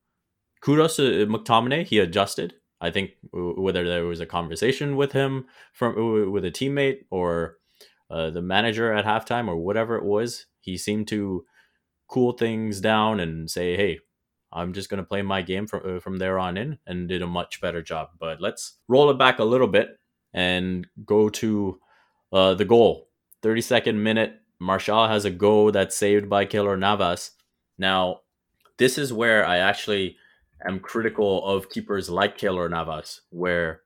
Kudos 0.60 0.96
to 0.96 1.22
uh, 1.22 1.26
McTominay. 1.26 1.86
He 1.86 1.98
adjusted. 1.98 2.54
I 2.80 2.90
think 2.90 3.12
whether 3.32 3.86
there 3.86 4.04
was 4.04 4.20
a 4.20 4.26
conversation 4.26 4.96
with 4.96 5.12
him 5.12 5.46
from 5.72 6.30
with 6.32 6.44
a 6.44 6.50
teammate 6.50 7.04
or 7.10 7.56
uh, 8.10 8.30
the 8.30 8.42
manager 8.42 8.92
at 8.92 9.04
halftime 9.04 9.48
or 9.48 9.56
whatever 9.56 9.96
it 9.96 10.04
was, 10.04 10.46
he 10.60 10.76
seemed 10.76 11.08
to 11.08 11.44
cool 12.08 12.32
things 12.32 12.80
down 12.80 13.18
and 13.20 13.50
say, 13.50 13.76
"Hey, 13.76 14.00
I'm 14.52 14.72
just 14.72 14.88
going 14.88 15.02
to 15.02 15.08
play 15.08 15.22
my 15.22 15.42
game 15.42 15.66
from 15.66 15.96
uh, 15.96 16.00
from 16.00 16.18
there 16.18 16.38
on 16.38 16.56
in 16.56 16.78
and 16.86 17.08
did 17.08 17.22
a 17.22 17.26
much 17.26 17.60
better 17.60 17.82
job. 17.82 18.10
But 18.18 18.40
let's 18.40 18.78
roll 18.88 19.10
it 19.10 19.18
back 19.18 19.38
a 19.38 19.44
little 19.44 19.66
bit 19.66 19.98
and 20.32 20.86
go 21.04 21.28
to 21.28 21.80
uh, 22.32 22.54
the 22.54 22.64
goal. 22.64 23.08
32nd 23.42 23.96
minute, 23.96 24.40
Martial 24.58 25.08
has 25.08 25.24
a 25.24 25.30
goal 25.30 25.72
that's 25.72 25.96
saved 25.96 26.28
by 26.28 26.46
Keylor 26.46 26.78
Navas. 26.78 27.32
Now, 27.78 28.20
this 28.78 28.98
is 28.98 29.12
where 29.12 29.46
I 29.46 29.58
actually 29.58 30.16
am 30.64 30.80
critical 30.80 31.44
of 31.44 31.68
keepers 31.68 32.08
like 32.08 32.38
Keylor 32.38 32.70
Navas, 32.70 33.22
where 33.30 33.82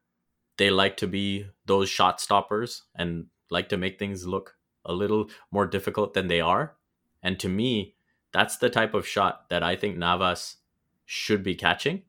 they 0.59 0.71
like 0.71 0.97
to 0.99 1.07
be 1.07 1.47
those 1.67 1.89
shot 1.89 2.21
stoppers 2.21 2.83
and 2.95 3.27
like 3.51 3.69
to 3.71 3.77
make 3.77 3.99
things 3.99 4.27
look 4.27 4.57
a 4.85 4.93
little 4.93 5.29
more 5.51 5.67
difficult 5.67 6.15
than 6.15 6.29
they 6.29 6.41
are. 6.41 6.77
And 7.23 7.39
to 7.41 7.49
me, 7.49 7.95
that's 8.33 8.57
the 8.57 8.71
type 8.71 8.95
of 8.95 9.07
shot 9.07 9.49
that 9.51 9.63
I 9.63 9.77
think 9.77 9.97
Navas 9.97 10.57
should 11.05 11.43
be 11.43 11.55
catching. 11.55 12.03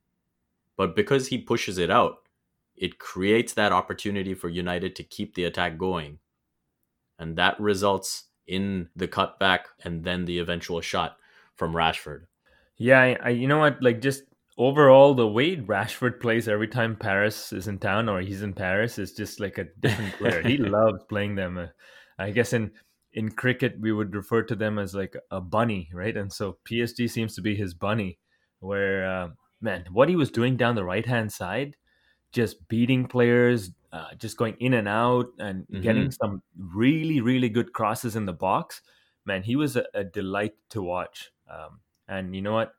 But 0.77 0.95
because 0.95 1.27
he 1.27 1.37
pushes 1.37 1.77
it 1.77 1.89
out, 1.89 2.17
it 2.75 2.99
creates 2.99 3.53
that 3.53 3.71
opportunity 3.71 4.33
for 4.33 4.49
United 4.49 4.95
to 4.95 5.03
keep 5.03 5.35
the 5.35 5.43
attack 5.43 5.77
going. 5.77 6.19
And 7.19 7.37
that 7.37 7.59
results 7.59 8.25
in 8.47 8.89
the 8.95 9.07
cutback 9.07 9.65
and 9.83 10.03
then 10.03 10.25
the 10.25 10.39
eventual 10.39 10.81
shot 10.81 11.17
from 11.55 11.73
Rashford. 11.73 12.23
Yeah, 12.77 12.99
I, 12.99 13.17
I, 13.23 13.29
you 13.29 13.47
know 13.47 13.59
what? 13.59 13.81
Like 13.83 14.01
just 14.01 14.23
overall, 14.61 15.15
the 15.15 15.27
way 15.27 15.57
Rashford 15.57 16.19
plays 16.19 16.47
every 16.47 16.67
time 16.67 16.95
Paris 16.95 17.51
is 17.51 17.67
in 17.67 17.79
town 17.79 18.07
or 18.07 18.21
he's 18.21 18.43
in 18.43 18.53
Paris 18.53 18.99
is 18.99 19.11
just 19.11 19.39
like 19.39 19.57
a 19.57 19.65
different 19.79 20.13
player. 20.19 20.43
he 20.43 20.57
loves 20.57 21.03
playing 21.09 21.35
them. 21.35 21.57
Uh, 21.57 21.67
I 22.19 22.29
guess 22.29 22.53
in 22.53 22.71
in 23.13 23.29
cricket 23.29 23.75
we 23.79 23.91
would 23.91 24.15
refer 24.15 24.43
to 24.43 24.55
them 24.55 24.77
as 24.77 24.93
like 24.93 25.17
a 25.31 25.41
bunny, 25.41 25.89
right? 25.93 26.15
And 26.15 26.31
so 26.31 26.57
PSG 26.69 27.09
seems 27.09 27.35
to 27.35 27.41
be 27.41 27.55
his 27.55 27.73
bunny. 27.73 28.19
Where 28.59 29.05
uh, 29.05 29.29
man, 29.59 29.85
what 29.91 30.09
he 30.09 30.15
was 30.15 30.29
doing 30.29 30.57
down 30.57 30.75
the 30.75 30.83
right 30.83 31.05
hand 31.05 31.33
side, 31.33 31.75
just 32.31 32.67
beating 32.67 33.07
players, 33.07 33.71
uh, 33.91 34.13
just 34.17 34.37
going 34.37 34.55
in 34.59 34.75
and 34.75 34.87
out 34.87 35.29
and 35.39 35.63
mm-hmm. 35.63 35.81
getting 35.81 36.11
some 36.11 36.43
really 36.55 37.19
really 37.19 37.49
good 37.49 37.73
crosses 37.73 38.15
in 38.15 38.25
the 38.25 38.33
box. 38.33 38.81
Man, 39.25 39.41
he 39.41 39.55
was 39.55 39.75
a, 39.75 39.85
a 39.95 40.03
delight 40.03 40.53
to 40.69 40.83
watch. 40.83 41.31
Um, 41.49 41.79
and 42.07 42.35
you 42.35 42.41
know 42.41 42.53
what? 42.53 42.73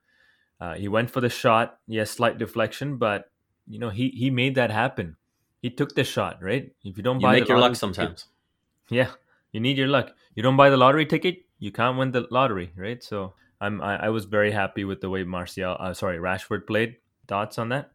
Uh, 0.63 0.75
he 0.75 0.87
went 0.87 1.11
for 1.11 1.21
the 1.21 1.29
shot. 1.29 1.81
Yes, 1.89 2.13
slight 2.13 2.39
deflection, 2.39 2.97
but 2.97 3.31
you 3.67 3.81
know 3.81 3.91
he 3.91 4.11
he 4.11 4.31
made 4.31 4.55
that 4.55 4.71
happen. 4.71 5.17
He 5.61 5.71
took 5.71 5.97
the 5.97 6.05
shot, 6.05 6.41
right? 6.41 6.71
If 6.85 6.97
you 6.97 7.03
don't 7.03 7.17
you 7.19 7.27
buy 7.27 7.41
make 7.41 7.49
your 7.49 7.59
luck 7.59 7.75
sometimes. 7.75 8.27
Yeah, 8.91 9.11
you 9.53 9.61
need 9.61 9.79
your 9.79 9.89
luck. 9.89 10.11
You 10.35 10.43
don't 10.43 10.57
buy 10.57 10.69
the 10.69 10.77
lottery 10.77 11.07
ticket, 11.07 11.47
you 11.59 11.73
can't 11.73 11.97
win 11.97 12.11
the 12.11 12.27
lottery, 12.31 12.73
right? 12.77 13.03
So 13.03 13.35
I'm 13.61 13.81
I, 13.81 14.07
I 14.07 14.09
was 14.11 14.25
very 14.25 14.53
happy 14.53 14.85
with 14.85 15.01
the 15.01 15.09
way 15.09 15.25
Martial, 15.25 15.77
uh, 15.81 15.95
sorry, 15.95 16.19
Rashford 16.19 16.67
played. 16.67 16.97
Thoughts 17.27 17.59
on 17.59 17.69
that? 17.71 17.93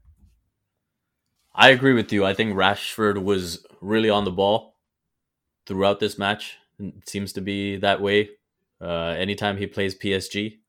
I 1.53 1.69
agree 1.69 1.93
with 1.93 2.11
you. 2.11 2.25
I 2.25 2.33
think 2.33 2.55
Rashford 2.55 3.23
was 3.23 3.65
really 3.81 4.09
on 4.09 4.25
the 4.25 4.31
ball 4.31 4.75
throughout 5.65 5.99
this 5.99 6.17
match. 6.17 6.57
It 6.79 7.07
seems 7.07 7.33
to 7.33 7.41
be 7.41 7.77
that 7.77 8.01
way. 8.01 8.29
Uh, 8.81 9.15
anytime 9.17 9.57
he 9.57 9.67
plays 9.67 9.95
PSG, 9.95 10.59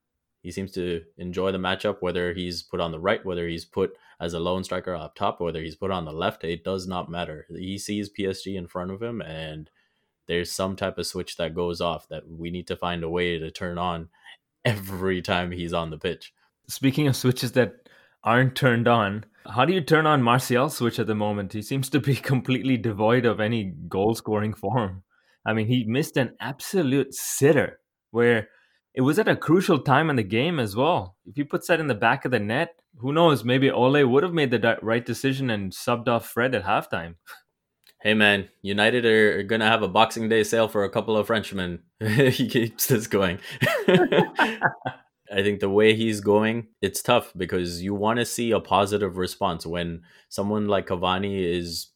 he 0.40 0.50
seems 0.50 0.73
to 0.73 1.02
enjoy 1.16 1.52
the 1.52 1.59
matchup, 1.59 1.97
whether 2.00 2.33
he's 2.33 2.62
put 2.62 2.80
on 2.80 2.92
the 2.92 3.00
right, 3.00 3.25
whether 3.25 3.49
he's 3.49 3.64
put 3.64 3.92
as 4.21 4.35
a 4.35 4.38
lone 4.38 4.64
striker 4.64 4.95
up 4.95 5.14
top, 5.14 5.40
whether 5.40 5.61
he's 5.61 5.76
put 5.76 5.90
on 5.90 6.04
the 6.04 6.12
left. 6.12 6.45
It 6.45 6.64
does 6.64 6.87
not 6.87 7.11
matter. 7.11 7.47
He 7.50 7.78
sees 7.78 8.11
PSG 8.11 8.57
in 8.57 8.68
front 8.68 8.90
of 8.90 9.02
him, 9.02 9.21
and 9.21 9.71
there's 10.26 10.52
some 10.52 10.76
type 10.76 10.99
of 10.99 11.07
switch 11.07 11.37
that 11.37 11.54
goes 11.54 11.80
off 11.80 12.09
that 12.09 12.28
we 12.28 12.50
need 12.50 12.66
to 12.68 12.76
find 12.76 13.02
a 13.02 13.11
way 13.11 13.38
to 13.38 13.50
turn 13.50 13.78
on 13.78 14.09
every 14.64 15.23
time 15.23 15.50
he's 15.50 15.73
on 15.73 15.90
the 15.90 15.99
pitch. 15.99 16.33
Speaking 16.68 17.09
of 17.09 17.16
switches 17.16 17.52
that 17.52 17.88
aren't 18.23 18.54
turned 18.54 18.87
on, 18.87 19.25
how 19.47 19.64
do 19.64 19.73
you 19.73 19.80
turn 19.80 20.07
on 20.07 20.23
Martial's 20.23 20.76
switch 20.76 20.99
at 20.99 21.07
the 21.07 21.14
moment? 21.14 21.54
He 21.54 21.62
seems 21.62 21.88
to 21.90 22.00
be 22.00 22.14
completely 22.33 22.76
devoid 22.76 23.25
of 23.25 23.40
any 23.40 23.73
goal 23.88 24.14
scoring 24.14 24.54
form. 24.54 25.02
I 25.47 25.54
mean, 25.54 25.66
he 25.66 25.85
missed 25.85 26.16
an 26.16 26.35
absolute 26.40 27.14
sitter 27.14 27.80
where 28.11 28.49
it 28.95 29.02
was 29.02 29.18
at 29.18 29.28
a 29.28 29.37
crucial 29.37 29.78
time 29.78 30.11
in 30.11 30.16
the 30.16 30.23
game 30.23 30.59
as 30.59 30.75
well. 30.75 31.16
If 31.25 31.37
he 31.37 31.45
puts 31.45 31.68
that 31.68 31.80
in 31.80 31.87
the 31.87 31.95
back 31.95 32.25
of 32.25 32.30
the 32.30 32.40
net, 32.40 32.75
who 32.99 33.12
knows? 33.12 33.45
Maybe 33.45 33.71
Ole 33.71 34.04
would 34.04 34.23
have 34.23 34.35
made 34.35 34.50
the 34.50 34.78
right 34.83 35.04
decision 35.04 35.50
and 35.50 35.73
subbed 35.73 36.09
off 36.09 36.28
Fred 36.28 36.54
at 36.54 36.64
halftime. 36.64 37.16
Hey 38.00 38.14
man, 38.14 38.49
United 38.62 39.04
are 39.04 39.42
gonna 39.42 39.66
have 39.66 39.83
a 39.83 39.88
Boxing 39.88 40.28
Day 40.28 40.45
sale 40.45 40.68
for 40.68 40.85
a 40.85 40.88
couple 40.88 41.16
of 41.16 41.26
Frenchmen. 41.26 41.80
he 42.00 42.49
keeps 42.49 42.87
this 42.87 43.09
going. 43.09 43.40
I 43.88 45.42
think 45.42 45.59
the 45.59 45.68
way 45.68 45.97
he's 45.97 46.21
going, 46.21 46.68
it's 46.80 47.02
tough 47.02 47.33
because 47.37 47.83
you 47.83 47.97
want 47.97 48.21
to 48.21 48.25
see 48.25 48.52
a 48.52 48.61
positive 48.61 49.16
response 49.16 49.66
when 49.66 50.02
someone 50.28 50.68
like 50.68 50.87
Cavani 50.87 51.42
is 51.45 51.88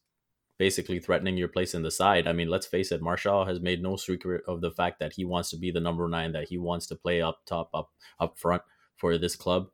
basically 0.57 0.99
threatening 0.99 1.37
your 1.37 1.47
place 1.47 1.73
in 1.73 1.81
the 1.81 1.91
side. 1.91 2.27
I 2.27 2.33
mean, 2.33 2.49
let's 2.49 2.67
face 2.67 2.91
it, 2.91 3.01
Martial 3.01 3.45
has 3.45 3.59
made 3.59 3.81
no 3.81 3.95
secret 3.95 4.43
of 4.47 4.61
the 4.61 4.71
fact 4.71 4.99
that 4.99 5.13
he 5.13 5.25
wants 5.25 5.49
to 5.49 5.57
be 5.57 5.71
the 5.71 5.79
number 5.79 6.07
nine, 6.07 6.31
that 6.33 6.49
he 6.49 6.57
wants 6.57 6.85
to 6.87 6.95
play 6.95 7.21
up 7.21 7.39
top, 7.45 7.69
up 7.73 7.91
up 8.19 8.37
front 8.37 8.61
for 8.95 9.17
this 9.17 9.35
club, 9.35 9.69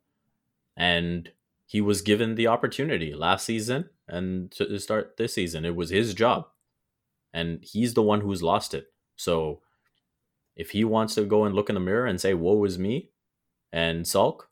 and 0.76 1.30
he 1.66 1.80
was 1.80 2.02
given 2.02 2.34
the 2.34 2.46
opportunity 2.46 3.14
last 3.14 3.44
season 3.44 3.90
and 4.08 4.50
to 4.52 4.78
start 4.78 5.16
this 5.16 5.34
season. 5.34 5.64
It 5.64 5.76
was 5.76 5.90
his 5.90 6.14
job, 6.14 6.46
and 7.32 7.62
he's 7.62 7.94
the 7.94 8.02
one 8.02 8.22
who's 8.22 8.42
lost 8.42 8.74
it. 8.74 8.86
So, 9.16 9.60
if 10.56 10.70
he 10.70 10.84
wants 10.84 11.14
to 11.14 11.24
go 11.24 11.44
and 11.44 11.54
look 11.54 11.68
in 11.68 11.74
the 11.74 11.80
mirror 11.80 12.06
and 12.06 12.20
say 12.20 12.34
"Woe 12.34 12.64
is 12.64 12.78
me," 12.78 13.10
and 13.70 14.06
sulk, 14.06 14.48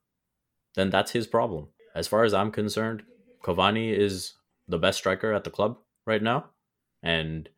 then 0.75 0.91
that's 0.91 1.13
his 1.13 1.27
problem. 1.27 1.69
As 1.95 2.07
far 2.07 2.25
as 2.25 2.35
I'm 2.35 2.53
concerned, 2.53 3.03
Cavani 3.43 3.97
is 3.97 4.35
the 4.69 4.79
best 4.79 4.99
striker 4.99 5.33
at 5.33 5.45
the 5.45 5.51
club 5.51 5.79
right 6.09 6.23
now, 6.23 6.47
and 7.03 7.49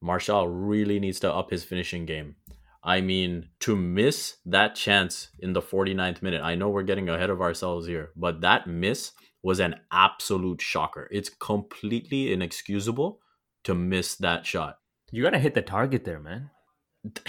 Martial 0.00 0.48
really 0.48 0.98
needs 0.98 1.20
to 1.20 1.32
up 1.32 1.50
his 1.50 1.64
finishing 1.64 2.06
game. 2.06 2.36
I 2.82 3.00
mean, 3.00 3.50
to 3.60 3.76
miss 3.76 4.36
that 4.46 4.74
chance 4.76 5.28
in 5.40 5.52
the 5.52 5.60
49th 5.60 6.22
minute, 6.22 6.40
I 6.40 6.54
know 6.54 6.70
we're 6.70 6.84
getting 6.84 7.08
ahead 7.08 7.28
of 7.28 7.42
ourselves 7.42 7.86
here, 7.86 8.12
but 8.16 8.40
that 8.40 8.66
miss 8.66 9.12
was 9.42 9.60
an 9.60 9.74
absolute 9.92 10.62
shocker. 10.62 11.08
It's 11.10 11.28
completely 11.28 12.32
inexcusable 12.32 13.20
to 13.64 13.74
miss 13.74 14.14
that 14.16 14.46
shot. 14.46 14.78
You 15.10 15.22
got 15.22 15.30
to 15.30 15.38
hit 15.38 15.54
the 15.54 15.62
target 15.62 16.04
there, 16.04 16.20
man. 16.20 16.50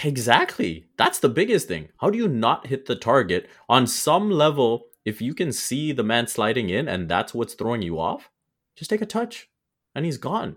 Exactly. 0.02 0.86
That's 0.96 1.18
the 1.18 1.28
biggest 1.28 1.68
thing. 1.68 1.88
How 1.98 2.10
do 2.10 2.18
you 2.18 2.28
not 2.28 2.68
hit 2.68 2.86
the 2.86 2.96
target 2.96 3.48
on 3.68 3.86
some 3.86 4.30
level? 4.30 4.86
If 5.04 5.20
you 5.20 5.34
can 5.34 5.52
see 5.52 5.92
the 5.92 6.04
man 6.04 6.26
sliding 6.26 6.70
in 6.70 6.88
and 6.88 7.08
that's 7.08 7.34
what's 7.34 7.54
throwing 7.54 7.82
you 7.82 7.98
off, 7.98 8.30
just 8.76 8.90
take 8.90 9.02
a 9.02 9.06
touch 9.06 9.49
and 9.94 10.04
he's 10.04 10.18
gone. 10.18 10.56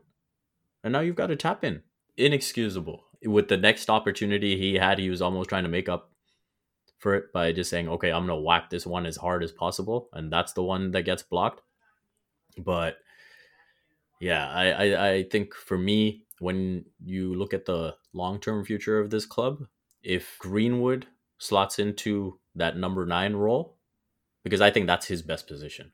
And 0.84 0.94
now 0.94 1.00
you've 1.00 1.16
got 1.16 1.28
to 1.28 1.36
tap 1.36 1.64
in. 1.64 1.82
Inexcusable. 2.18 3.04
With 3.26 3.48
the 3.48 3.58
next 3.58 3.90
opportunity 3.90 4.58
he 4.58 4.76
had, 4.76 5.00
he 5.00 5.10
was 5.10 5.22
almost 5.22 5.50
trying 5.50 5.64
to 5.64 5.70
make 5.70 5.88
up 5.88 6.12
for 7.00 7.16
it 7.16 7.34
by 7.34 7.52
just 7.52 7.70
saying, 7.70 7.90
okay, 7.90 8.12
I'm 8.12 8.26
going 8.26 8.38
to 8.38 8.44
whack 8.44 8.70
this 8.70 8.86
one 8.86 9.06
as 9.06 9.18
hard 9.18 9.44
as 9.44 9.52
possible. 9.52 10.10
And 10.14 10.32
that's 10.32 10.54
the 10.54 10.64
one 10.64 10.92
that 10.92 11.04
gets 11.04 11.24
blocked. 11.24 11.62
But 12.58 12.98
yeah, 14.20 14.50
I, 14.50 14.72
I, 14.72 15.10
I 15.10 15.24
think 15.24 15.54
for 15.54 15.78
me, 15.78 16.24
when 16.40 16.86
you 17.04 17.34
look 17.36 17.54
at 17.54 17.66
the 17.66 17.96
long 18.14 18.40
term 18.40 18.64
future 18.66 19.00
of 19.00 19.10
this 19.10 19.26
club, 19.26 19.66
if 20.02 20.38
Greenwood 20.40 21.08
slots 21.38 21.80
into 21.80 22.40
that 22.56 22.78
number 22.78 23.06
nine 23.06 23.36
role, 23.36 23.78
because 24.44 24.62
I 24.62 24.70
think 24.70 24.88
that's 24.88 25.08
his 25.08 25.22
best 25.22 25.48
position. 25.48 25.92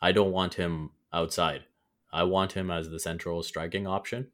I 0.00 0.12
don't 0.12 0.32
want 0.32 0.54
him 0.54 0.90
outside. 1.12 1.64
I 2.12 2.24
want 2.24 2.52
him 2.52 2.70
as 2.70 2.90
the 2.90 3.00
central 3.00 3.42
striking 3.42 3.86
option. 3.86 4.28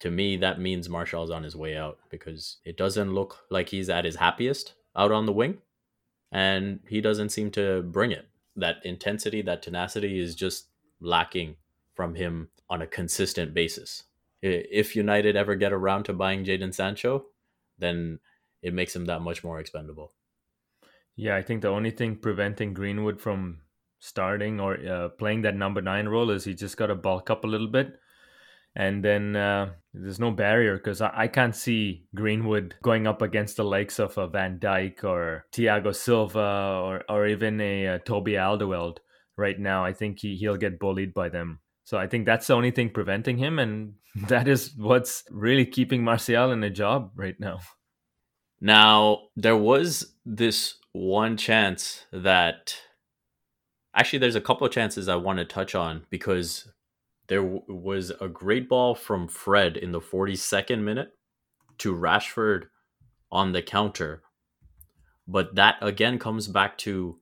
To 0.00 0.10
me, 0.10 0.36
that 0.38 0.60
means 0.60 0.88
Martial's 0.88 1.30
on 1.30 1.44
his 1.44 1.56
way 1.56 1.76
out 1.76 1.98
because 2.10 2.58
it 2.64 2.76
doesn't 2.76 3.14
look 3.14 3.38
like 3.50 3.68
he's 3.68 3.88
at 3.88 4.04
his 4.04 4.16
happiest 4.16 4.74
out 4.96 5.12
on 5.12 5.26
the 5.26 5.32
wing. 5.32 5.58
And 6.30 6.80
he 6.88 7.00
doesn't 7.00 7.30
seem 7.30 7.50
to 7.52 7.82
bring 7.82 8.10
it. 8.10 8.28
That 8.56 8.76
intensity, 8.84 9.42
that 9.42 9.62
tenacity 9.62 10.18
is 10.18 10.34
just 10.34 10.66
lacking 11.00 11.56
from 11.94 12.14
him 12.14 12.48
on 12.68 12.82
a 12.82 12.86
consistent 12.86 13.54
basis. 13.54 14.04
If 14.42 14.96
United 14.96 15.36
ever 15.36 15.54
get 15.54 15.72
around 15.72 16.04
to 16.04 16.12
buying 16.12 16.44
Jadon 16.44 16.74
Sancho, 16.74 17.26
then 17.78 18.18
it 18.62 18.74
makes 18.74 18.94
him 18.94 19.06
that 19.06 19.20
much 19.20 19.44
more 19.44 19.60
expendable. 19.60 20.12
Yeah, 21.14 21.36
I 21.36 21.42
think 21.42 21.62
the 21.62 21.68
only 21.68 21.90
thing 21.90 22.16
preventing 22.16 22.74
Greenwood 22.74 23.20
from 23.20 23.61
starting 24.02 24.58
or 24.58 24.74
uh, 24.84 25.08
playing 25.10 25.42
that 25.42 25.54
number 25.54 25.80
nine 25.80 26.08
role 26.08 26.30
is 26.30 26.44
he 26.44 26.54
just 26.54 26.76
got 26.76 26.88
to 26.88 26.94
bulk 26.94 27.30
up 27.30 27.44
a 27.44 27.46
little 27.46 27.68
bit. 27.68 27.94
And 28.74 29.04
then 29.04 29.36
uh, 29.36 29.70
there's 29.94 30.18
no 30.18 30.32
barrier 30.32 30.76
because 30.76 31.00
I, 31.00 31.12
I, 31.14 31.28
can't 31.28 31.54
see 31.54 32.06
Greenwood 32.14 32.74
going 32.82 33.06
up 33.06 33.22
against 33.22 33.58
the 33.58 33.64
likes 33.64 34.00
of 34.00 34.18
a 34.18 34.26
Van 34.26 34.58
Dijk 34.58 35.04
or 35.04 35.46
Thiago 35.52 35.94
Silva 35.94 36.80
or, 36.82 37.04
or 37.08 37.26
even 37.26 37.60
a, 37.60 37.84
a 37.84 37.94
uh, 37.94 37.98
Toby 37.98 38.32
Alderweireld 38.32 38.96
right 39.36 39.58
now. 39.58 39.84
I 39.84 39.92
think 39.92 40.18
he, 40.20 40.36
he'll 40.36 40.56
get 40.56 40.80
bullied 40.80 41.14
by 41.14 41.28
them. 41.28 41.60
So 41.84 41.96
I 41.96 42.08
think 42.08 42.26
that's 42.26 42.46
the 42.46 42.54
only 42.54 42.70
thing 42.72 42.90
preventing 42.90 43.38
him. 43.38 43.58
And 43.58 43.94
that 44.26 44.48
is 44.48 44.72
what's 44.76 45.22
really 45.30 45.66
keeping 45.66 46.02
Martial 46.02 46.50
in 46.50 46.64
a 46.64 46.70
job 46.70 47.12
right 47.14 47.38
now. 47.38 47.60
Now, 48.60 49.18
there 49.36 49.56
was 49.56 50.14
this 50.24 50.76
one 50.92 51.36
chance 51.36 52.06
that 52.12 52.74
Actually, 53.94 54.18
there's 54.20 54.36
a 54.36 54.40
couple 54.40 54.66
of 54.66 54.72
chances 54.72 55.08
I 55.08 55.16
want 55.16 55.38
to 55.38 55.44
touch 55.44 55.74
on 55.74 56.06
because 56.08 56.68
there 57.28 57.42
w- 57.42 57.62
was 57.68 58.10
a 58.20 58.28
great 58.28 58.68
ball 58.68 58.94
from 58.94 59.28
Fred 59.28 59.76
in 59.76 59.92
the 59.92 60.00
42nd 60.00 60.80
minute 60.82 61.12
to 61.78 61.94
Rashford 61.94 62.64
on 63.30 63.52
the 63.52 63.62
counter. 63.62 64.22
But 65.28 65.54
that 65.54 65.76
again 65.80 66.18
comes 66.18 66.48
back 66.48 66.78
to 66.78 67.18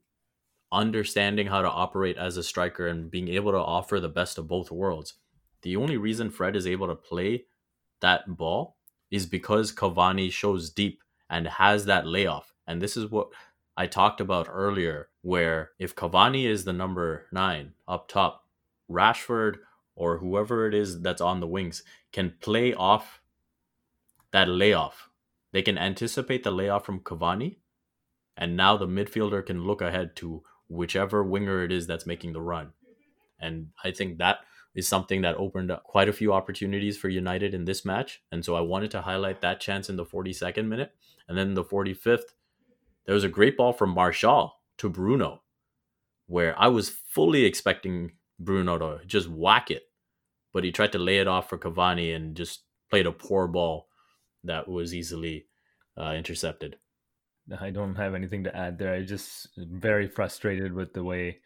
understanding 0.72 1.48
how 1.48 1.62
to 1.62 1.70
operate 1.70 2.16
as 2.16 2.36
a 2.36 2.42
striker 2.42 2.86
and 2.86 3.10
being 3.10 3.28
able 3.28 3.52
to 3.52 3.58
offer 3.58 3.98
the 3.98 4.08
best 4.08 4.38
of 4.38 4.48
both 4.48 4.70
worlds. 4.70 5.14
The 5.62 5.76
only 5.76 5.96
reason 5.96 6.30
Fred 6.30 6.56
is 6.56 6.66
able 6.66 6.86
to 6.86 6.94
play 6.94 7.44
that 8.00 8.36
ball 8.36 8.76
is 9.10 9.26
because 9.26 9.72
Cavani 9.72 10.30
shows 10.30 10.70
deep 10.70 11.02
and 11.28 11.46
has 11.46 11.84
that 11.84 12.06
layoff. 12.06 12.52
And 12.66 12.80
this 12.80 12.96
is 12.96 13.10
what 13.10 13.28
I 13.76 13.86
talked 13.86 14.20
about 14.20 14.48
earlier, 14.50 15.08
where 15.22 15.72
if 15.78 15.96
Cavani 15.96 16.46
is 16.46 16.64
the 16.64 16.72
number 16.72 17.26
nine 17.32 17.74
up 17.88 18.08
top, 18.08 18.46
Rashford 18.90 19.56
or 19.96 20.18
whoever 20.18 20.66
it 20.68 20.74
is 20.74 21.02
that's 21.02 21.20
on 21.20 21.40
the 21.40 21.46
wings 21.46 21.82
can 22.12 22.34
play 22.40 22.74
off 22.74 23.20
that 24.32 24.48
layoff. 24.48 25.10
They 25.52 25.62
can 25.62 25.78
anticipate 25.78 26.44
the 26.44 26.50
layoff 26.52 26.86
from 26.86 27.00
Cavani 27.00 27.56
And 28.36 28.56
now 28.56 28.76
the 28.78 28.88
midfielder 28.88 29.46
can 29.46 29.64
look 29.64 29.82
ahead 29.82 30.16
to 30.18 30.44
whichever 30.68 31.24
winger 31.24 31.64
it 31.64 31.72
is 31.72 31.86
that's 31.86 32.06
making 32.06 32.34
the 32.34 32.42
run. 32.42 32.72
And 33.40 33.68
I 33.84 33.92
think 33.92 34.18
that 34.18 34.40
is 34.74 34.88
something 34.88 35.22
that 35.22 35.36
opened 35.36 35.70
up 35.72 35.84
quite 35.84 36.08
a 36.10 36.14
few 36.14 36.32
opportunities 36.34 36.98
for 36.98 37.10
United 37.10 37.54
in 37.54 37.66
this 37.66 37.84
match. 37.84 38.22
And 38.32 38.44
so 38.44 38.56
I 38.56 38.62
wanted 38.62 38.92
to 38.92 39.02
highlight 39.02 39.42
that 39.42 39.60
chance 39.60 39.90
in 39.90 39.96
the 39.96 40.06
42nd 40.06 40.66
minute. 40.68 40.94
And 41.28 41.38
then 41.38 41.54
the 41.54 41.64
45th, 41.64 42.34
there 43.06 43.14
was 43.14 43.24
a 43.24 43.30
great 43.30 43.56
ball 43.56 43.72
from 43.74 43.90
Martial 43.90 44.56
to 44.80 44.88
Bruno, 44.88 45.42
where 46.26 46.58
I 46.58 46.68
was 46.68 46.88
fully 46.88 47.44
expecting 47.44 48.12
Bruno 48.38 48.78
to 48.78 49.04
just 49.06 49.28
whack 49.28 49.70
it. 49.70 49.82
But 50.52 50.64
he 50.64 50.72
tried 50.72 50.92
to 50.92 50.98
lay 50.98 51.18
it 51.18 51.28
off 51.28 51.48
for 51.48 51.58
Cavani 51.58 52.16
and 52.16 52.34
just 52.34 52.64
played 52.90 53.06
a 53.06 53.12
poor 53.12 53.46
ball 53.46 53.88
that 54.42 54.66
was 54.66 54.94
easily 54.94 55.46
uh, 56.00 56.12
intercepted. 56.12 56.76
I 57.60 57.70
don't 57.70 57.96
have 57.96 58.14
anything 58.14 58.44
to 58.44 58.56
add 58.56 58.78
there. 58.78 58.94
I 58.94 59.02
just 59.02 59.48
very 59.56 60.08
frustrated 60.08 60.72
with 60.72 60.94
the 60.94 61.04
way 61.04 61.40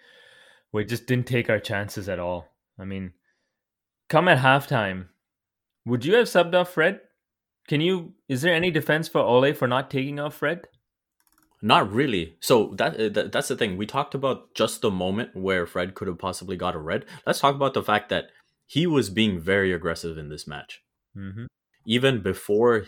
we 0.73 0.85
just 0.85 1.07
didn't 1.07 1.27
take 1.27 1.51
our 1.51 1.59
chances 1.59 2.09
at 2.09 2.19
all. 2.19 2.49
I 2.79 2.85
mean, 2.85 3.13
come 4.09 4.29
at 4.29 4.39
halftime, 4.39 5.09
would 5.85 6.05
you 6.05 6.15
have 6.15 6.27
subbed 6.27 6.55
off 6.55 6.71
Fred? 6.71 7.01
Can 7.67 7.81
you? 7.81 8.15
Is 8.29 8.43
there 8.43 8.55
any 8.55 8.71
defense 8.71 9.09
for 9.09 9.21
Ole 9.21 9.55
for 9.55 9.67
not 9.67 9.91
taking 9.91 10.21
off 10.21 10.35
Fred? 10.35 10.67
Not 11.65 11.91
really. 11.91 12.37
So 12.41 12.75
that, 12.77 13.01
uh, 13.01 13.09
that 13.09 13.33
that's 13.33 13.49
the 13.49 13.57
thing. 13.57 13.79
We 13.79 13.87
talked 13.87 14.15
about 14.15 14.55
just 14.55 14.83
the 14.83 14.91
moment 14.91 15.35
where 15.35 15.65
Fred 15.65 15.95
could 15.95 16.09
have 16.09 16.19
possibly 16.19 16.59
got 16.59 16.75
a 16.75 16.79
red. 16.79 17.07
Let's 17.27 17.41
talk 17.41 17.55
about 17.55 17.73
the 17.73 17.83
fact 17.83 18.11
that 18.11 18.27
he 18.67 18.87
was 18.87 19.09
being 19.09 19.41
very 19.41 19.73
aggressive 19.73 20.19
in 20.19 20.29
this 20.29 20.47
match. 20.47 20.83
Mm-hmm. 21.17 21.47
Even 21.87 22.21
before 22.21 22.85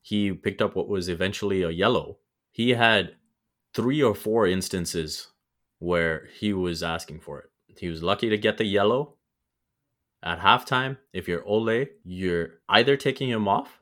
he 0.00 0.32
picked 0.32 0.62
up 0.62 0.76
what 0.76 0.88
was 0.88 1.08
eventually 1.08 1.62
a 1.62 1.70
yellow, 1.70 2.18
he 2.52 2.70
had 2.74 3.16
three 3.74 4.00
or 4.00 4.14
four 4.14 4.46
instances 4.46 5.32
where 5.80 6.28
he 6.38 6.52
was 6.52 6.84
asking 6.84 7.18
for 7.18 7.40
it. 7.40 7.50
He 7.80 7.88
was 7.88 8.00
lucky 8.00 8.28
to 8.28 8.38
get 8.38 8.58
the 8.58 8.64
yellow. 8.64 9.16
At 10.22 10.38
halftime, 10.38 10.98
if 11.12 11.26
you're 11.26 11.44
Ole, 11.44 11.86
you're 12.04 12.60
either 12.68 12.96
taking 12.96 13.28
him 13.28 13.48
off 13.48 13.80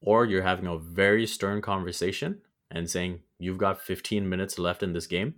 or 0.00 0.24
you're 0.24 0.42
having 0.42 0.66
a 0.66 0.76
very 0.76 1.24
stern 1.24 1.62
conversation 1.62 2.40
and 2.68 2.90
saying, 2.90 3.20
You've 3.40 3.58
got 3.58 3.80
15 3.80 4.28
minutes 4.28 4.58
left 4.58 4.82
in 4.82 4.92
this 4.92 5.06
game. 5.06 5.34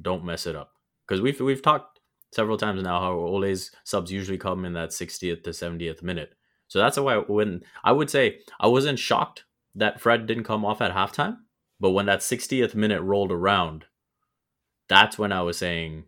Don't 0.00 0.24
mess 0.24 0.46
it 0.46 0.56
up. 0.56 0.72
Because 1.06 1.20
we've 1.20 1.38
we've 1.40 1.60
talked 1.60 1.98
several 2.32 2.56
times 2.56 2.82
now 2.82 3.00
how 3.00 3.12
Ole's 3.12 3.72
subs 3.84 4.10
usually 4.10 4.38
come 4.38 4.64
in 4.64 4.72
that 4.72 4.90
60th 4.90 5.42
to 5.42 5.50
70th 5.50 6.02
minute. 6.02 6.34
So 6.68 6.78
that's 6.78 6.98
why 6.98 7.16
when 7.16 7.64
I 7.84 7.92
would 7.92 8.08
say 8.08 8.38
I 8.58 8.68
wasn't 8.68 8.98
shocked 8.98 9.44
that 9.74 10.00
Fred 10.00 10.26
didn't 10.26 10.44
come 10.44 10.64
off 10.64 10.80
at 10.80 10.94
halftime, 10.94 11.38
but 11.80 11.90
when 11.90 12.06
that 12.06 12.20
60th 12.20 12.74
minute 12.74 13.02
rolled 13.02 13.32
around, 13.32 13.84
that's 14.88 15.18
when 15.18 15.32
I 15.32 15.42
was 15.42 15.58
saying, 15.58 16.04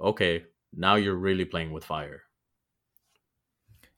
okay, 0.00 0.44
now 0.74 0.94
you're 0.94 1.14
really 1.14 1.44
playing 1.44 1.72
with 1.72 1.84
fire. 1.84 2.22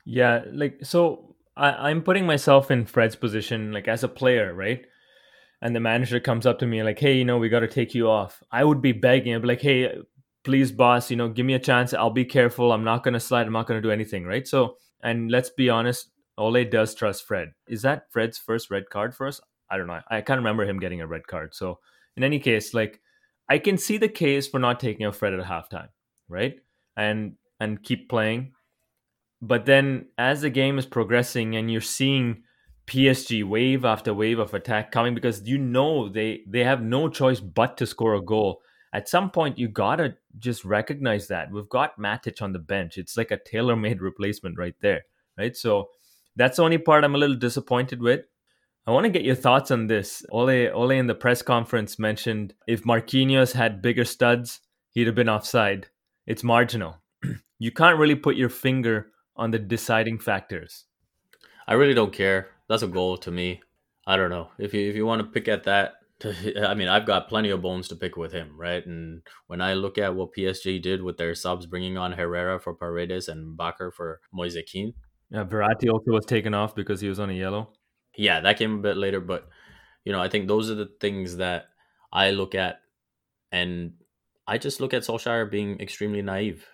Yeah, 0.05 0.45
like 0.51 0.81
so 0.83 1.37
I, 1.57 1.91
I'm 1.91 2.03
putting 2.03 2.27
myself 2.27 2.71
in 2.71 2.87
Fred's 2.87 3.17
position, 3.17 3.73
like 3.73 3.89
as 3.89 4.03
a 4.03 4.09
player, 4.09 4.53
right? 4.53 4.85
And 5.63 5.75
the 5.75 5.81
manager 5.81 6.21
comes 6.21 6.45
up 6.45 6.59
to 6.59 6.67
me 6.67 6.83
like, 6.83 6.99
hey, 6.99 7.17
you 7.17 7.25
know, 7.25 7.39
we 7.39 7.49
got 7.49 7.61
to 7.61 7.69
take 7.69 7.95
you 7.95 8.11
off. 8.11 8.43
I 8.51 8.65
would 8.65 8.83
be 8.83 8.93
begging, 8.93 9.35
I'd 9.35 9.43
be 9.43 9.49
like, 9.49 9.63
hey, 9.63 9.95
please, 10.45 10.73
boss, 10.73 11.11
you 11.11 11.17
know, 11.17 11.29
give 11.29 11.47
me 11.47 11.55
a 11.55 11.59
chance. 11.59 11.95
I'll 11.95 12.11
be 12.11 12.25
careful. 12.25 12.73
I'm 12.73 12.85
not 12.85 13.05
going 13.05 13.15
to 13.15 13.21
slide. 13.21 13.47
I'm 13.47 13.53
not 13.53 13.67
going 13.67 13.81
to 13.81 13.87
do 13.87 13.93
anything, 13.93 14.25
right? 14.25 14.47
So 14.47 14.77
and 15.03 15.31
let's 15.31 15.51
be 15.51 15.69
honest, 15.69 16.11
Ole 16.39 16.65
does 16.65 16.95
trust 16.95 17.27
Fred. 17.27 17.53
Is 17.69 17.83
that 17.83 18.11
Fred's 18.11 18.39
first 18.39 18.71
red 18.71 18.89
card 18.91 19.15
for 19.15 19.27
us? 19.27 19.41
I 19.71 19.77
don't 19.77 19.87
know. 19.87 20.01
I 20.11 20.21
can't 20.21 20.39
remember 20.39 20.65
him 20.65 20.79
getting 20.79 21.01
a 21.01 21.07
red 21.07 21.27
card. 21.27 21.55
So 21.55 21.79
in 22.17 22.25
any 22.25 22.39
case, 22.39 22.75
like 22.75 23.01
I 23.49 23.59
can 23.59 23.79
see 23.79 23.99
the 23.99 24.09
case 24.09 24.47
for 24.47 24.59
not 24.59 24.81
taking 24.81 25.07
a 25.07 25.13
Fred 25.13 25.35
at 25.35 25.45
halftime, 25.45 25.89
right? 26.29 26.57
And 26.97 27.37
and 27.59 27.83
keep 27.83 28.09
playing. 28.09 28.53
But 29.41 29.67
then 29.67 30.07
as 30.19 30.43
the 30.43 30.51
game 30.51 30.79
is 30.79 30.87
progressing 30.87 31.57
and 31.57 31.71
you're 31.71 31.81
seeing 31.81 32.45
PSG 32.87 33.45
wave 33.45 33.85
after 33.85 34.13
wave 34.13 34.39
of 34.39 34.55
attack 34.55 34.91
coming 34.91 35.15
because 35.15 35.47
you 35.47 35.59
know 35.59 36.09
they 36.09 36.43
they 36.47 36.65
have 36.65 36.83
no 36.83 37.09
choice 37.09 37.41
but 37.41 37.77
to 37.77 37.87
score 37.87 38.15
a 38.15 38.23
goal. 38.23 38.61
At 38.93 39.09
some 39.09 39.31
point 39.31 39.59
you 39.59 39.69
gotta 39.69 40.17
just 40.39 40.65
recognize 40.65 41.29
that 41.29 41.51
we've 41.51 41.69
got 41.69 41.99
Matic 41.99 42.43
on 42.43 42.53
the 42.53 42.59
bench. 42.59 42.99
It's 42.99 43.17
like 43.17 43.31
a 43.31 43.39
tailor-made 43.39 44.03
replacement 44.03 44.59
right 44.59 44.75
there, 44.81 45.03
right? 45.39 45.57
So 45.57 45.91
that's 46.37 46.57
the 46.57 46.65
only 46.65 46.79
part 46.79 47.05
I'm 47.05 47.15
a 47.15 47.19
little 47.19 47.37
disappointed 47.37 48.01
with. 48.01 48.23
I 48.87 48.91
want 48.91 49.05
to 49.05 49.11
get 49.11 49.25
your 49.25 49.37
thoughts 49.37 49.71
on 49.71 49.87
this. 49.87 50.25
Ole, 50.31 50.69
Ole 50.71 50.91
in 50.91 51.07
the 51.07 51.15
press 51.15 51.41
conference 51.41 52.01
mentioned 52.01 52.53
if 52.67 52.83
Marquinhos 52.83 53.53
had 53.53 53.81
bigger 53.81 54.05
studs, 54.05 54.61
he'd 54.91 55.07
have 55.07 55.15
been 55.15 55.29
offside. 55.29 55.87
It's 56.27 56.43
marginal. 56.43 56.97
you 57.61 57.71
can't 57.71 57.99
really 57.99 58.17
put 58.17 58.35
your 58.35 58.49
finger 58.49 59.13
on 59.37 59.53
the 59.53 59.59
deciding 59.59 60.19
factors. 60.19 60.87
I 61.69 61.75
really 61.75 61.95
don't 61.95 62.13
care. 62.13 62.49
That's 62.73 62.83
a 62.83 62.89
goal 62.89 63.19
to 63.19 63.31
me. 63.31 63.61
I 64.07 64.17
don't 64.17 64.31
know 64.31 64.49
if 64.59 64.73
you 64.73 64.89
if 64.89 64.97
you 64.97 65.05
want 65.05 65.21
to 65.21 65.29
pick 65.29 65.47
at 65.47 65.65
that 65.65 65.93
I 66.25 66.73
mean, 66.73 66.89
I've 66.89 67.05
got 67.05 67.29
plenty 67.29 67.51
of 67.51 67.61
bones 67.61 67.87
to 67.89 67.97
pick 67.97 68.17
with 68.17 68.33
him, 68.33 68.53
right? 68.57 68.87
And 68.87 69.21
when 69.47 69.61
I 69.61 69.75
look 69.75 69.99
at 69.99 70.15
what 70.15 70.35
PSG 70.35 70.81
did 70.81 71.03
with 71.03 71.19
their 71.19 71.35
subs, 71.35 71.67
bringing 71.67 71.99
on 71.99 72.13
Herrera 72.13 72.59
for 72.61 72.73
Paredes 72.73 73.29
and 73.29 73.59
Bakker 73.59 73.93
for 73.93 74.21
Moise 74.33 74.57
Kean. 74.67 74.95
Yeah, 75.31 75.45
Verratti 75.45 75.93
also 75.93 76.13
was 76.13 76.25
taken 76.25 76.55
off 76.55 76.75
because 76.75 77.03
he 77.03 77.09
was 77.11 77.21
on 77.21 77.29
a 77.29 77.35
yellow. 77.35 77.73
Yeah, 78.17 78.41
that 78.41 78.57
came 78.57 78.79
a 78.79 78.83
bit 78.83 78.97
later, 78.97 79.21
but 79.21 79.51
you 80.07 80.13
know, 80.13 80.23
I 80.23 80.31
think 80.31 80.49
those 80.49 80.71
are 80.71 80.75
the 80.75 80.89
things 80.99 81.37
that 81.37 81.67
I 82.11 82.31
look 82.31 82.55
at, 82.55 82.81
and 83.51 83.93
I 84.47 84.57
just 84.57 84.81
look 84.81 84.95
at 84.95 85.03
Solskjaer 85.03 85.51
being 85.51 85.79
extremely 85.79 86.23
naive. 86.23 86.67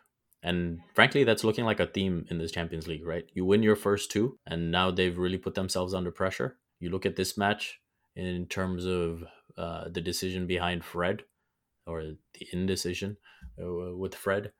And 0.42 0.80
frankly, 0.94 1.24
that's 1.24 1.44
looking 1.44 1.64
like 1.64 1.80
a 1.80 1.86
theme 1.86 2.26
in 2.30 2.38
this 2.38 2.52
Champions 2.52 2.86
League, 2.86 3.04
right? 3.04 3.24
You 3.34 3.44
win 3.44 3.62
your 3.62 3.76
first 3.76 4.10
two, 4.10 4.38
and 4.46 4.70
now 4.70 4.90
they've 4.90 5.18
really 5.18 5.38
put 5.38 5.54
themselves 5.54 5.94
under 5.94 6.12
pressure. 6.12 6.58
You 6.78 6.90
look 6.90 7.04
at 7.06 7.16
this 7.16 7.36
match 7.36 7.80
in 8.14 8.46
terms 8.46 8.84
of 8.84 9.24
uh, 9.56 9.88
the 9.88 10.00
decision 10.00 10.46
behind 10.46 10.84
Fred 10.84 11.24
or 11.86 12.02
the 12.34 12.46
indecision 12.52 13.16
uh, 13.60 13.96
with 13.96 14.14
Fred. 14.14 14.52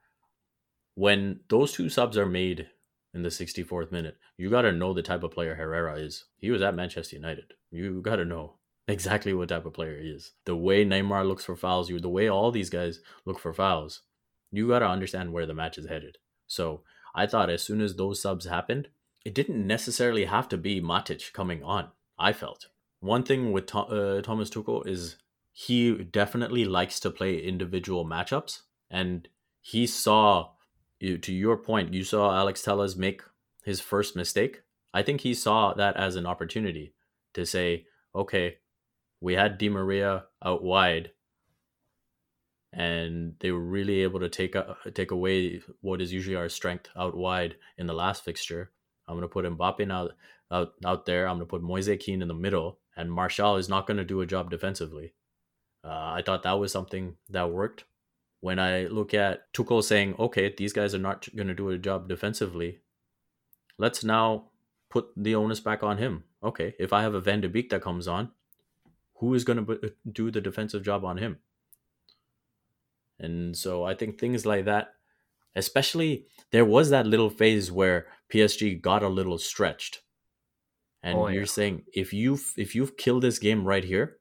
When 0.95 1.41
those 1.49 1.73
two 1.73 1.89
subs 1.89 2.19
are 2.19 2.27
made 2.27 2.69
in 3.15 3.23
the 3.23 3.29
64th 3.29 3.93
minute, 3.93 4.17
you 4.37 4.51
got 4.51 4.63
to 4.63 4.73
know 4.73 4.93
the 4.93 5.03
type 5.03 5.23
of 5.23 5.31
player 5.31 5.55
Herrera 5.55 5.97
is. 5.97 6.25
He 6.39 6.51
was 6.51 6.63
at 6.63 6.75
Manchester 6.75 7.15
United. 7.15 7.53
You 7.71 8.01
got 8.01 8.17
to 8.17 8.25
know 8.25 8.55
exactly 8.89 9.35
what 9.35 9.51
type 9.51 9.67
of 9.67 9.75
player 9.75 10.01
he 10.01 10.09
is. 10.09 10.33
The 10.45 10.57
way 10.57 10.85
Neymar 10.85 11.27
looks 11.27 11.45
for 11.45 11.57
fouls, 11.57 11.91
you 11.91 12.01
the 12.01 12.09
way 12.09 12.29
all 12.29 12.51
these 12.51 12.71
guys 12.71 13.01
look 13.25 13.39
for 13.39 13.53
fouls, 13.53 14.03
you 14.51 14.69
got 14.69 14.81
to 14.81 14.89
understand 14.89 15.33
where 15.33 15.47
the 15.47 15.55
match 15.55 15.79
is 15.79 15.89
headed. 15.89 16.19
So 16.47 16.83
I 17.15 17.27
thought 17.27 17.51
as 17.51 17.63
soon 17.63 17.81
as 17.81 17.97
those 17.97 18.23
subs 18.23 18.47
happened, 18.47 18.89
it 19.25 19.35
didn't 19.35 19.67
necessarily 19.67 20.25
have 20.25 20.49
to 20.49 20.57
be 20.57 20.81
Matic 20.81 21.33
coming 21.33 21.63
on. 21.63 21.89
I 22.19 22.33
felt 22.33 22.69
one 23.01 23.23
thing 23.23 23.53
with 23.53 23.75
uh, 23.75 24.23
Thomas 24.23 24.51
Tuchel 24.51 24.87
is 24.87 25.17
he 25.53 25.93
definitely 26.05 26.65
likes 26.65 27.01
to 27.01 27.11
play 27.11 27.39
individual 27.39 28.05
matchups, 28.05 28.63
and 28.91 29.29
he 29.61 29.87
saw, 29.87 30.51
to 31.01 31.33
your 31.33 31.57
point, 31.57 31.93
you 31.93 32.05
saw 32.05 32.37
Alex 32.37 32.63
Telles 32.63 32.97
make 32.97 33.23
his 33.65 33.81
first 33.81 34.17
mistake. 34.17 34.63
I 34.95 35.03
think 35.03 35.21
he 35.21 35.35
saw 35.35 35.75
that 35.75 35.97
as 35.97 36.17
an 36.17 36.27
opportunity 36.27 36.95
to 37.35 37.45
say, 37.45 37.87
okay, 38.15 38.59
we 39.21 39.35
had 39.35 39.59
Di 39.59 39.69
Maria 39.69 40.25
out 40.45 40.63
wide, 40.63 41.11
and 42.73 43.35
they 43.41 43.51
were 43.51 43.65
really 43.65 44.03
able 44.03 44.21
to 44.21 44.29
take 44.29 44.55
a, 44.55 44.77
take 44.95 45.11
away 45.11 45.61
what 45.81 46.01
is 46.01 46.13
usually 46.13 46.37
our 46.37 46.49
strength 46.49 46.89
out 46.97 47.17
wide 47.17 47.57
in 47.77 47.87
the 47.87 47.95
last 47.95 48.25
fixture. 48.25 48.71
I'm 49.07 49.17
gonna 49.17 49.29
put 49.29 49.45
Mbappe 49.45 49.91
out 49.91 50.13
out 50.51 50.75
out 50.85 51.07
there. 51.07 51.29
I'm 51.29 51.37
gonna 51.37 51.47
put 51.47 51.63
Moise 51.63 51.91
Kean 52.01 52.23
in 52.23 52.29
the 52.29 52.35
middle, 52.35 52.79
and 52.99 53.13
Martial 53.13 53.57
is 53.57 53.69
not 53.69 53.87
going 53.87 53.97
to 53.97 54.05
do 54.05 54.21
a 54.21 54.27
job 54.27 54.51
defensively. 54.51 55.15
Uh, 55.85 56.15
I 56.17 56.23
thought 56.27 56.43
that 56.43 56.59
was 56.59 56.73
something 56.73 57.17
that 57.31 57.53
worked. 57.53 57.85
When 58.41 58.59
I 58.59 58.87
look 58.87 59.15
at 59.15 59.53
Tuchel 59.53 59.83
saying, 59.83 60.17
okay, 60.19 60.53
these 60.57 60.73
guys 60.73 60.95
are 60.95 60.99
not 60.99 61.29
going 61.35 61.47
to 61.47 61.55
do 61.55 61.71
a 61.71 61.79
job 61.79 62.09
defensively, 62.09 62.81
let's 63.79 64.03
now 64.03 64.51
put 64.91 65.11
the 65.17 65.37
onus 65.37 65.61
back 65.61 65.83
on 65.85 65.99
him. 65.99 66.25
Okay, 66.43 66.75
if 66.79 66.93
I 66.93 67.03
have 67.03 67.15
a 67.15 67.21
Van 67.21 67.41
de 67.41 67.49
Beek 67.49 67.71
that 67.71 67.83
comes 67.83 68.09
on, 68.09 68.33
who 69.17 69.33
is 69.35 69.45
going 69.45 69.65
to 69.65 69.93
do 70.11 70.31
the 70.33 70.41
defensive 70.41 70.83
job 70.83 71.05
on 71.05 71.19
him? 71.19 71.39
And 73.19 73.57
so 73.57 73.85
I 73.85 73.95
think 73.95 74.19
things 74.19 74.47
like 74.47 74.65
that, 74.67 74.89
especially 75.57 76.27
there 76.53 76.65
was 76.65 76.91
that 76.91 77.07
little 77.07 77.31
phase 77.31 77.71
where 77.73 78.07
PSG 78.33 78.81
got 78.81 79.03
a 79.03 79.09
little 79.09 79.39
stretched 79.39 80.03
and 81.03 81.19
oh, 81.19 81.29
you're 81.29 81.43
yeah. 81.43 81.47
saying 81.47 81.83
if 81.93 82.13
you 82.13 82.39
if 82.57 82.75
you've 82.75 82.97
killed 82.97 83.23
this 83.23 83.39
game 83.39 83.65
right 83.65 83.85
here, 83.85 84.17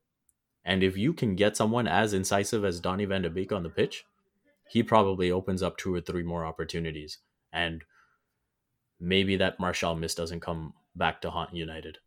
and 0.64 0.84
if 0.84 0.98
you 0.98 1.14
can 1.14 1.36
get 1.36 1.58
someone 1.58 1.88
as 1.88 2.14
incisive 2.14 2.64
as 2.64 2.80
Donny 2.80 3.06
Van 3.06 3.24
de 3.24 3.30
Beek 3.30 3.52
on 3.52 3.64
the 3.64 3.70
pitch, 3.70 4.04
he 4.70 4.84
probably 4.84 5.32
opens 5.32 5.64
up 5.64 5.78
two 5.78 5.94
or 5.94 6.02
three 6.02 6.24
more 6.24 6.46
opportunities, 6.46 7.20
and 7.52 7.84
maybe 9.00 9.36
that 9.38 9.60
Martial 9.60 9.96
miss 9.96 10.16
doesn't 10.16 10.42
come 10.42 10.74
back 10.96 11.22
to 11.22 11.32
haunt 11.32 11.54
United. 11.54 11.98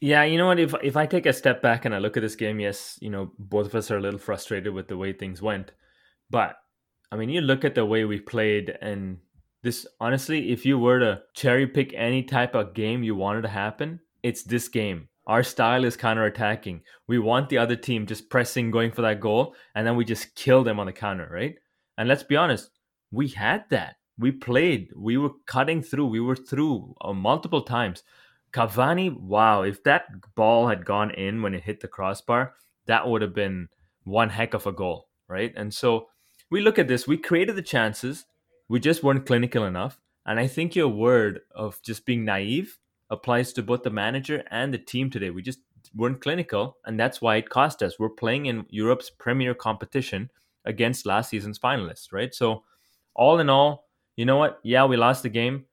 Yeah, 0.00 0.24
you 0.24 0.36
know 0.36 0.46
what? 0.46 0.58
If 0.58 0.74
if 0.82 0.96
I 0.96 1.06
take 1.06 1.26
a 1.26 1.32
step 1.32 1.62
back 1.62 1.84
and 1.84 1.94
I 1.94 1.98
look 1.98 2.16
at 2.16 2.22
this 2.22 2.36
game, 2.36 2.60
yes, 2.60 2.98
you 3.00 3.10
know, 3.10 3.32
both 3.38 3.66
of 3.66 3.74
us 3.74 3.90
are 3.90 3.96
a 3.98 4.00
little 4.00 4.18
frustrated 4.18 4.72
with 4.74 4.88
the 4.88 4.96
way 4.96 5.12
things 5.12 5.40
went. 5.40 5.72
But 6.30 6.56
I 7.10 7.16
mean, 7.16 7.30
you 7.30 7.40
look 7.40 7.64
at 7.64 7.74
the 7.74 7.84
way 7.86 8.04
we 8.04 8.20
played, 8.20 8.76
and 8.82 9.18
this 9.62 9.86
honestly, 10.00 10.50
if 10.52 10.66
you 10.66 10.78
were 10.78 10.98
to 10.98 11.22
cherry 11.34 11.66
pick 11.66 11.94
any 11.94 12.22
type 12.22 12.54
of 12.54 12.74
game 12.74 13.02
you 13.02 13.14
wanted 13.14 13.42
to 13.42 13.48
happen, 13.48 14.00
it's 14.22 14.42
this 14.42 14.68
game. 14.68 15.08
Our 15.26 15.42
style 15.42 15.84
is 15.84 15.96
counter 15.96 16.26
attacking. 16.26 16.82
We 17.08 17.18
want 17.18 17.48
the 17.48 17.58
other 17.58 17.76
team 17.76 18.06
just 18.06 18.28
pressing, 18.28 18.70
going 18.70 18.92
for 18.92 19.00
that 19.02 19.20
goal, 19.20 19.54
and 19.74 19.86
then 19.86 19.96
we 19.96 20.04
just 20.04 20.34
kill 20.34 20.64
them 20.64 20.78
on 20.78 20.86
the 20.86 20.92
counter, 20.92 21.28
right? 21.32 21.54
And 21.96 22.08
let's 22.08 22.22
be 22.22 22.36
honest, 22.36 22.68
we 23.10 23.28
had 23.28 23.64
that. 23.70 23.96
We 24.18 24.32
played. 24.32 24.90
We 24.94 25.16
were 25.16 25.30
cutting 25.46 25.82
through. 25.82 26.06
We 26.08 26.20
were 26.20 26.36
through 26.36 26.94
uh, 27.00 27.14
multiple 27.14 27.62
times. 27.62 28.02
Cavani, 28.54 29.18
wow, 29.18 29.62
if 29.62 29.82
that 29.82 30.06
ball 30.36 30.68
had 30.68 30.84
gone 30.84 31.10
in 31.10 31.42
when 31.42 31.54
it 31.54 31.64
hit 31.64 31.80
the 31.80 31.88
crossbar, 31.88 32.54
that 32.86 33.08
would 33.08 33.20
have 33.20 33.34
been 33.34 33.68
one 34.04 34.30
heck 34.30 34.54
of 34.54 34.66
a 34.66 34.72
goal, 34.72 35.08
right? 35.28 35.52
And 35.56 35.74
so 35.74 36.06
we 36.50 36.60
look 36.60 36.78
at 36.78 36.86
this, 36.86 37.08
we 37.08 37.16
created 37.16 37.56
the 37.56 37.62
chances, 37.62 38.24
we 38.68 38.78
just 38.78 39.02
weren't 39.02 39.26
clinical 39.26 39.64
enough. 39.64 39.98
And 40.24 40.38
I 40.38 40.46
think 40.46 40.76
your 40.76 40.88
word 40.88 41.40
of 41.54 41.82
just 41.82 42.06
being 42.06 42.24
naive 42.24 42.78
applies 43.10 43.52
to 43.54 43.62
both 43.62 43.82
the 43.82 43.90
manager 43.90 44.44
and 44.50 44.72
the 44.72 44.78
team 44.78 45.10
today. 45.10 45.30
We 45.30 45.42
just 45.42 45.58
weren't 45.94 46.20
clinical, 46.20 46.76
and 46.84 46.98
that's 46.98 47.20
why 47.20 47.36
it 47.36 47.50
cost 47.50 47.82
us. 47.82 47.98
We're 47.98 48.08
playing 48.08 48.46
in 48.46 48.66
Europe's 48.70 49.10
premier 49.10 49.54
competition 49.54 50.30
against 50.64 51.06
last 51.06 51.30
season's 51.30 51.58
finalists, 51.58 52.12
right? 52.12 52.34
So, 52.34 52.62
all 53.14 53.40
in 53.40 53.50
all, 53.50 53.84
you 54.16 54.24
know 54.24 54.36
what? 54.36 54.60
Yeah, 54.62 54.86
we 54.86 54.96
lost 54.96 55.22
the 55.24 55.28
game 55.28 55.66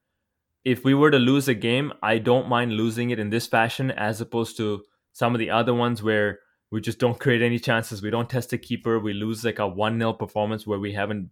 if 0.64 0.84
we 0.84 0.94
were 0.94 1.12
to 1.12 1.20
lose 1.20 1.48
a 1.48 1.54
game, 1.54 1.92
I 2.02 2.18
don't 2.18 2.50
mind 2.50 2.74
losing 2.74 3.10
it 3.10 3.20
in 3.20 3.30
this 3.30 3.48
fashion 3.48 3.92
as 3.92 4.22
opposed 4.22 4.58
to 4.58 4.84
some 5.12 5.34
of 5.34 5.40
the 5.40 5.50
other 5.50 5.74
ones 5.74 6.04
where 6.04 6.40
we 6.72 6.82
just 6.82 7.00
don't 7.00 7.20
create 7.20 7.42
any 7.42 7.60
chances. 7.60 8.02
We 8.02 8.10
don't 8.10 8.30
test 8.30 8.54
a 8.54 8.58
keeper. 8.58 9.00
We 9.00 9.14
lose 9.14 9.44
like 9.44 9.60
a 9.60 9.68
1 9.68 9.98
0 9.98 10.14
performance 10.14 10.66
where 10.66 10.80
we 10.80 10.94
haven't 10.94 11.30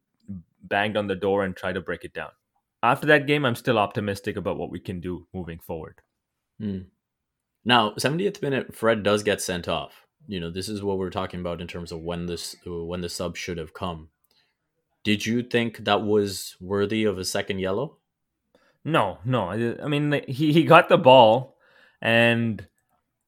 banged 0.62 0.98
on 0.98 1.08
the 1.08 1.16
door 1.16 1.44
and 1.44 1.56
try 1.56 1.72
to 1.72 1.82
break 1.82 2.04
it 2.04 2.14
down. 2.14 2.32
After 2.82 3.08
that 3.08 3.28
game, 3.28 3.46
I'm 3.46 3.56
still 3.56 3.78
optimistic 3.78 4.36
about 4.36 4.58
what 4.58 4.72
we 4.72 4.80
can 4.80 5.00
do 5.00 5.28
moving 5.34 5.60
forward. 5.60 6.02
Hmm. 6.60 6.80
Now, 7.66 7.92
70th 7.92 8.42
minute, 8.42 8.76
Fred 8.76 9.04
does 9.04 9.24
get 9.24 9.42
sent 9.42 9.68
off. 9.68 10.06
You 10.28 10.40
know, 10.40 10.50
this 10.50 10.70
is 10.70 10.84
what 10.84 10.98
we're 10.98 11.10
talking 11.10 11.40
about 11.40 11.62
in 11.62 11.68
terms 11.68 11.92
of 11.92 12.02
when 12.02 12.26
this 12.26 12.56
when 12.66 13.02
the 13.02 13.10
sub 13.10 13.36
should 13.36 13.58
have 13.58 13.74
come. 13.74 14.10
Did 15.04 15.26
you 15.26 15.44
think 15.44 15.86
that 15.86 16.04
was 16.04 16.56
worthy 16.60 17.04
of 17.06 17.18
a 17.18 17.26
second 17.26 17.60
yellow? 17.60 17.98
No, 18.86 19.20
no. 19.26 19.50
I 19.50 19.88
mean, 19.88 20.22
he 20.28 20.54
he 20.54 20.64
got 20.64 20.90
the 20.90 20.98
ball, 20.98 21.58
and 22.02 22.66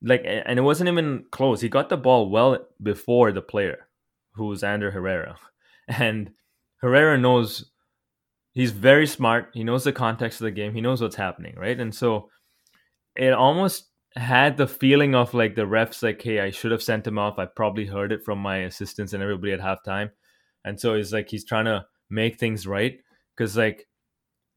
like, 0.01 0.23
and 0.25 0.57
it 0.57 0.63
wasn't 0.63 0.89
even 0.89 1.25
close. 1.31 1.61
He 1.61 1.69
got 1.69 1.89
the 1.89 1.97
ball 1.97 2.29
well 2.29 2.57
before 2.81 3.31
the 3.31 3.41
player, 3.41 3.87
who 4.33 4.45
was 4.45 4.63
Ander 4.63 4.91
Herrera, 4.91 5.37
and 5.87 6.31
Herrera 6.77 7.17
knows 7.17 7.71
he's 8.53 8.71
very 8.71 9.07
smart. 9.07 9.49
He 9.53 9.63
knows 9.63 9.83
the 9.83 9.93
context 9.93 10.41
of 10.41 10.45
the 10.45 10.51
game. 10.51 10.73
He 10.73 10.81
knows 10.81 11.01
what's 11.01 11.15
happening, 11.15 11.55
right? 11.57 11.79
And 11.79 11.93
so 11.93 12.29
it 13.15 13.33
almost 13.33 13.89
had 14.15 14.57
the 14.57 14.67
feeling 14.67 15.15
of 15.15 15.33
like 15.33 15.55
the 15.55 15.61
refs 15.63 16.03
like, 16.03 16.21
hey, 16.21 16.39
I 16.39 16.51
should 16.51 16.71
have 16.71 16.83
sent 16.83 17.07
him 17.07 17.19
off. 17.19 17.39
I 17.39 17.45
probably 17.45 17.85
heard 17.85 18.11
it 18.11 18.23
from 18.23 18.39
my 18.39 18.57
assistants 18.59 19.13
and 19.13 19.21
everybody 19.23 19.53
at 19.53 19.59
halftime, 19.59 20.11
and 20.65 20.79
so 20.79 20.95
he's 20.95 21.13
like 21.13 21.29
he's 21.29 21.45
trying 21.45 21.65
to 21.65 21.85
make 22.09 22.39
things 22.39 22.67
right 22.67 22.99
because 23.35 23.55
like 23.57 23.87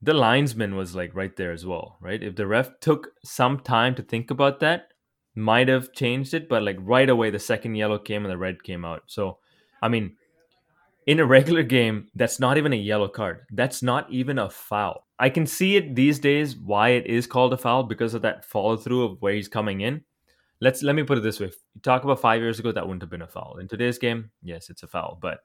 the 0.03 0.15
linesman 0.15 0.77
was 0.77 0.95
like 0.95 1.15
right 1.15 1.35
there 1.37 1.53
as 1.53 1.65
well, 1.65 1.97
right? 2.01 2.23
If 2.23 2.37
the 2.37 2.47
ref 2.47 2.79
took 2.81 3.09
some 3.25 3.61
time 3.61 3.95
to 3.95 4.03
think 4.03 4.31
about 4.31 4.61
that, 4.61 4.89
might 5.35 5.69
have 5.69 5.93
changed 5.93 6.35
it, 6.35 6.49
but 6.49 6.63
like 6.63 6.77
right 6.81 7.09
away 7.09 7.31
the 7.31 7.39
second 7.39 7.75
yellow 7.75 7.99
came 7.99 8.25
and 8.25 8.31
the 8.31 8.39
red 8.39 8.63
came 8.63 8.85
out. 8.85 9.03
So, 9.07 9.39
I 9.83 9.89
mean, 9.89 10.17
in 11.07 11.21
a 11.21 11.27
regular 11.37 11.63
game, 11.63 12.09
that's 12.15 12.39
not 12.39 12.57
even 12.57 12.73
a 12.73 12.77
yellow 12.77 13.09
card. 13.09 13.41
That's 13.51 13.83
not 13.83 14.11
even 14.11 14.39
a 14.39 14.51
foul. 14.51 15.07
I 15.19 15.31
can 15.31 15.47
see 15.47 15.77
it 15.77 15.95
these 15.95 16.19
days 16.19 16.57
why 16.57 16.91
it 16.91 17.07
is 17.07 17.27
called 17.27 17.53
a 17.53 17.59
foul 17.59 17.85
because 17.85 18.15
of 18.15 18.23
that 18.23 18.45
follow 18.45 18.77
through 18.77 19.05
of 19.05 19.23
where 19.23 19.35
he's 19.35 19.49
coming 19.49 19.81
in. 19.81 20.03
Let's 20.61 20.83
let 20.83 20.95
me 20.95 21.03
put 21.03 21.19
it 21.19 21.23
this 21.23 21.41
way. 21.41 21.51
Talk 21.83 22.05
about 22.05 22.21
five 22.21 22.41
years 22.41 22.59
ago, 22.59 22.73
that 22.73 22.87
wouldn't 22.87 23.03
have 23.03 23.11
been 23.11 23.23
a 23.23 23.29
foul. 23.29 23.59
In 23.61 23.69
today's 23.69 23.99
game, 23.99 24.31
yes, 24.43 24.71
it's 24.71 24.83
a 24.83 24.87
foul, 24.87 25.19
but 25.21 25.41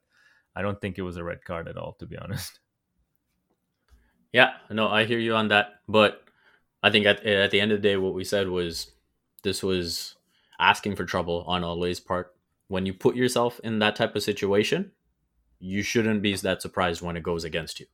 I 0.55 0.61
don't 0.61 0.79
think 0.79 0.97
it 0.97 1.03
was 1.03 1.17
a 1.17 1.23
red 1.23 1.43
card 1.43 1.67
at 1.67 1.77
all, 1.77 1.93
to 1.99 2.05
be 2.05 2.17
honest. 2.17 2.59
Yeah, 4.33 4.51
no, 4.69 4.87
I 4.87 5.05
hear 5.05 5.19
you 5.19 5.35
on 5.35 5.47
that. 5.49 5.81
But 5.87 6.23
I 6.83 6.89
think 6.91 7.05
at, 7.05 7.25
at 7.25 7.51
the 7.51 7.61
end 7.61 7.71
of 7.71 7.81
the 7.81 7.87
day, 7.87 7.97
what 7.97 8.13
we 8.13 8.23
said 8.23 8.47
was 8.47 8.91
this 9.43 9.63
was 9.63 10.15
asking 10.59 10.95
for 10.95 11.05
trouble 11.05 11.43
on 11.47 11.63
Ole's 11.63 11.99
part. 11.99 12.35
When 12.67 12.85
you 12.85 12.93
put 12.93 13.15
yourself 13.15 13.59
in 13.63 13.79
that 13.79 13.95
type 13.95 14.15
of 14.15 14.23
situation, 14.23 14.91
you 15.59 15.81
shouldn't 15.81 16.21
be 16.21 16.35
that 16.35 16.61
surprised 16.61 17.01
when 17.01 17.17
it 17.17 17.23
goes 17.23 17.43
against 17.43 17.79
you. 17.79 17.87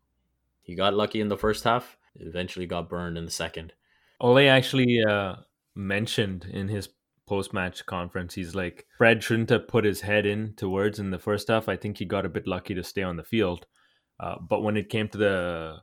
He 0.61 0.75
got 0.75 0.93
lucky 0.93 1.21
in 1.21 1.29
the 1.29 1.37
first 1.37 1.63
half, 1.63 1.97
eventually 2.15 2.65
got 2.65 2.89
burned 2.89 3.17
in 3.17 3.25
the 3.25 3.31
second. 3.31 3.73
Ole 4.19 4.49
actually 4.49 5.01
uh, 5.03 5.35
mentioned 5.75 6.45
in 6.51 6.67
his 6.67 6.89
post 7.27 7.53
match 7.53 7.85
conference, 7.85 8.33
he's 8.33 8.55
like, 8.55 8.85
Fred 8.97 9.23
shouldn't 9.23 9.49
have 9.49 9.67
put 9.67 9.85
his 9.85 10.01
head 10.01 10.25
in 10.25 10.53
towards 10.55 10.99
in 10.99 11.11
the 11.11 11.19
first 11.19 11.47
half. 11.47 11.69
I 11.69 11.75
think 11.75 11.97
he 11.97 12.05
got 12.05 12.25
a 12.25 12.29
bit 12.29 12.47
lucky 12.47 12.75
to 12.75 12.83
stay 12.83 13.03
on 13.03 13.15
the 13.15 13.23
field. 13.23 13.65
Uh, 14.19 14.35
but 14.39 14.61
when 14.61 14.77
it 14.77 14.89
came 14.89 15.07
to 15.09 15.17
the 15.17 15.77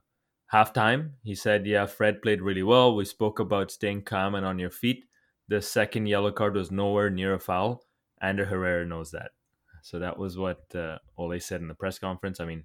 halftime, 0.52 1.12
he 1.22 1.34
said, 1.34 1.66
Yeah, 1.66 1.86
Fred 1.86 2.22
played 2.22 2.42
really 2.42 2.62
well. 2.62 2.94
We 2.94 3.04
spoke 3.04 3.38
about 3.38 3.70
staying 3.70 4.02
calm 4.02 4.34
and 4.34 4.46
on 4.46 4.58
your 4.58 4.70
feet. 4.70 5.04
The 5.48 5.62
second 5.62 6.06
yellow 6.06 6.32
card 6.32 6.54
was 6.54 6.70
nowhere 6.70 7.10
near 7.10 7.34
a 7.34 7.40
foul. 7.40 7.84
Ander 8.20 8.44
Herrera 8.44 8.86
knows 8.86 9.10
that. 9.10 9.32
So 9.82 9.98
that 9.98 10.16
was 10.16 10.38
what 10.38 10.62
uh, 10.74 10.98
Ole 11.18 11.40
said 11.40 11.60
in 11.60 11.68
the 11.68 11.74
press 11.74 11.98
conference. 11.98 12.38
I 12.38 12.44
mean, 12.44 12.64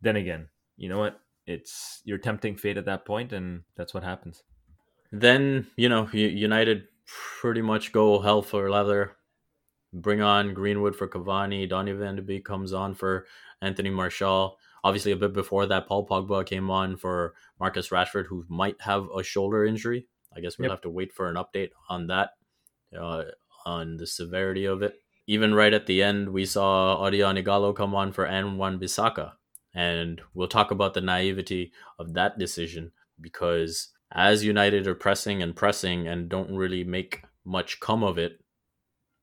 then 0.00 0.16
again, 0.16 0.48
you 0.76 0.88
know 0.88 0.98
what? 0.98 1.20
It's 1.46 2.00
you're 2.04 2.18
tempting 2.18 2.56
fate 2.56 2.78
at 2.78 2.86
that 2.86 3.04
point, 3.04 3.32
and 3.32 3.62
that's 3.76 3.92
what 3.92 4.04
happens. 4.04 4.42
Then 5.12 5.66
you 5.76 5.88
know 5.88 6.08
United 6.12 6.84
pretty 7.06 7.60
much 7.60 7.92
go 7.92 8.20
hell 8.20 8.42
for 8.42 8.70
leather. 8.70 9.16
Bring 9.92 10.22
on 10.22 10.54
Greenwood 10.54 10.96
for 10.96 11.06
Cavani. 11.06 11.68
Donny 11.68 11.92
Van 11.92 12.16
de 12.16 12.22
Beek 12.22 12.44
comes 12.44 12.72
on 12.72 12.94
for 12.94 13.26
Anthony 13.60 13.90
Martial. 13.90 14.58
Obviously, 14.84 15.12
a 15.12 15.16
bit 15.16 15.32
before 15.32 15.64
that, 15.64 15.88
Paul 15.88 16.06
Pogba 16.06 16.44
came 16.44 16.70
on 16.70 16.98
for 16.98 17.34
Marcus 17.58 17.88
Rashford, 17.88 18.26
who 18.26 18.44
might 18.48 18.82
have 18.82 19.08
a 19.16 19.22
shoulder 19.22 19.64
injury. 19.64 20.06
I 20.36 20.40
guess 20.40 20.58
we'll 20.58 20.66
yep. 20.66 20.72
have 20.72 20.82
to 20.82 20.90
wait 20.90 21.12
for 21.12 21.28
an 21.30 21.36
update 21.36 21.70
on 21.88 22.08
that, 22.08 22.30
uh, 22.98 23.24
on 23.64 23.96
the 23.96 24.06
severity 24.06 24.66
of 24.66 24.82
it. 24.82 24.96
Even 25.26 25.54
right 25.54 25.72
at 25.72 25.86
the 25.86 26.02
end, 26.02 26.28
we 26.28 26.44
saw 26.44 26.98
Odion 27.02 27.42
Ighalo 27.42 27.74
come 27.74 27.94
on 27.94 28.12
for 28.12 28.26
N 28.26 28.58
Wan-Bissaka. 28.58 29.32
And 29.74 30.20
we'll 30.34 30.48
talk 30.48 30.70
about 30.70 30.92
the 30.92 31.00
naivety 31.00 31.72
of 31.98 32.12
that 32.12 32.38
decision 32.38 32.92
because 33.18 33.88
as 34.12 34.44
United 34.44 34.86
are 34.86 34.94
pressing 34.94 35.42
and 35.42 35.56
pressing 35.56 36.06
and 36.06 36.28
don't 36.28 36.54
really 36.54 36.84
make 36.84 37.22
much 37.44 37.80
come 37.80 38.04
of 38.04 38.18
it, 38.18 38.44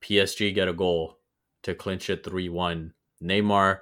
PSG 0.03 0.53
get 0.53 0.67
a 0.67 0.73
goal 0.73 1.19
to 1.63 1.75
clinch 1.75 2.09
it 2.09 2.23
3 2.23 2.49
1. 2.49 2.93
Neymar 3.23 3.79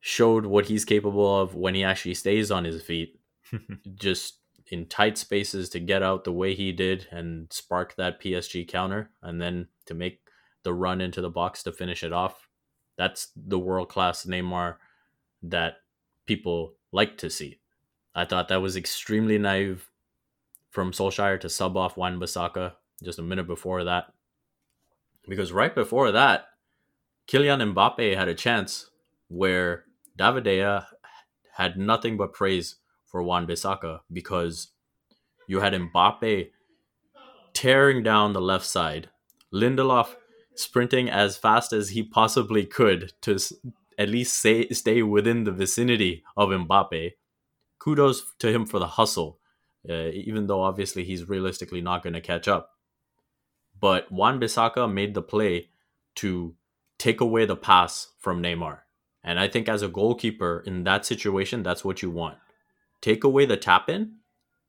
showed 0.00 0.46
what 0.46 0.66
he's 0.66 0.84
capable 0.84 1.40
of 1.40 1.54
when 1.54 1.74
he 1.74 1.84
actually 1.84 2.14
stays 2.14 2.50
on 2.50 2.64
his 2.64 2.82
feet, 2.82 3.20
just 3.94 4.38
in 4.70 4.86
tight 4.86 5.16
spaces 5.16 5.68
to 5.70 5.80
get 5.80 6.02
out 6.02 6.24
the 6.24 6.32
way 6.32 6.54
he 6.54 6.72
did 6.72 7.06
and 7.10 7.52
spark 7.52 7.96
that 7.96 8.20
PSG 8.20 8.66
counter, 8.68 9.10
and 9.22 9.40
then 9.40 9.68
to 9.86 9.94
make 9.94 10.20
the 10.62 10.74
run 10.74 11.00
into 11.00 11.20
the 11.20 11.30
box 11.30 11.62
to 11.62 11.72
finish 11.72 12.02
it 12.02 12.12
off. 12.12 12.48
That's 12.96 13.28
the 13.36 13.58
world 13.58 13.88
class 13.88 14.26
Neymar 14.26 14.76
that 15.42 15.76
people 16.26 16.74
like 16.92 17.16
to 17.18 17.30
see. 17.30 17.60
I 18.14 18.24
thought 18.24 18.48
that 18.48 18.62
was 18.62 18.76
extremely 18.76 19.38
naive 19.38 19.88
from 20.70 20.92
Solskjaer 20.92 21.40
to 21.40 21.48
sub 21.48 21.76
off 21.76 21.96
Wan 21.96 22.18
Bissaka 22.18 22.72
just 23.02 23.18
a 23.18 23.22
minute 23.22 23.46
before 23.46 23.84
that. 23.84 24.12
Because 25.28 25.52
right 25.52 25.74
before 25.74 26.12
that, 26.12 26.48
Kylian 27.28 27.74
Mbappe 27.74 28.16
had 28.16 28.28
a 28.28 28.34
chance 28.34 28.90
where 29.28 29.84
David 30.18 30.44
De 30.44 30.58
Gea 30.58 30.84
had 31.54 31.78
nothing 31.78 32.16
but 32.16 32.32
praise 32.32 32.76
for 33.06 33.22
Wan 33.22 33.46
Bissaka 33.46 34.00
because 34.12 34.72
you 35.46 35.60
had 35.60 35.72
Mbappe 35.72 36.50
tearing 37.54 38.02
down 38.02 38.32
the 38.32 38.40
left 38.40 38.66
side, 38.66 39.10
Lindelof 39.54 40.16
sprinting 40.54 41.08
as 41.08 41.36
fast 41.36 41.72
as 41.72 41.90
he 41.90 42.02
possibly 42.02 42.66
could 42.66 43.12
to 43.22 43.38
at 43.96 44.08
least 44.08 44.38
stay, 44.38 44.68
stay 44.70 45.02
within 45.02 45.44
the 45.44 45.52
vicinity 45.52 46.24
of 46.36 46.50
Mbappe. 46.50 47.12
Kudos 47.78 48.34
to 48.40 48.52
him 48.52 48.66
for 48.66 48.80
the 48.80 48.86
hustle, 48.88 49.38
uh, 49.88 50.08
even 50.12 50.48
though 50.48 50.62
obviously 50.62 51.04
he's 51.04 51.28
realistically 51.28 51.80
not 51.80 52.02
going 52.02 52.12
to 52.12 52.20
catch 52.20 52.48
up. 52.48 52.70
But 53.80 54.10
Wan 54.10 54.40
Bissaka 54.40 54.92
made 54.92 55.14
the 55.14 55.22
play 55.22 55.68
to 56.16 56.56
take 56.98 57.20
away 57.20 57.46
the 57.46 57.56
pass 57.56 58.08
from 58.18 58.42
Neymar. 58.42 58.80
And 59.24 59.38
I 59.40 59.48
think 59.48 59.68
as 59.68 59.82
a 59.82 59.88
goalkeeper 59.88 60.62
in 60.66 60.84
that 60.84 61.04
situation, 61.04 61.62
that's 61.62 61.84
what 61.84 62.02
you 62.02 62.10
want. 62.10 62.38
Take 63.00 63.24
away 63.24 63.46
the 63.46 63.56
tap 63.56 63.88
in, 63.88 64.14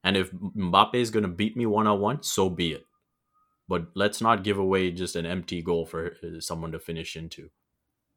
and 0.03 0.17
if 0.17 0.31
Mbappe 0.31 0.95
is 0.95 1.11
going 1.11 1.23
to 1.23 1.29
beat 1.29 1.55
me 1.57 1.65
one 1.65 1.87
on 1.87 1.99
one, 1.99 2.23
so 2.23 2.49
be 2.49 2.73
it. 2.73 2.85
but 3.69 3.85
let's 3.93 4.19
not 4.19 4.43
give 4.43 4.57
away 4.57 4.91
just 4.91 5.15
an 5.15 5.27
empty 5.27 5.61
goal 5.61 5.85
for 5.85 6.13
uh, 6.23 6.39
someone 6.41 6.71
to 6.71 6.79
finish 6.79 7.15
into. 7.15 7.51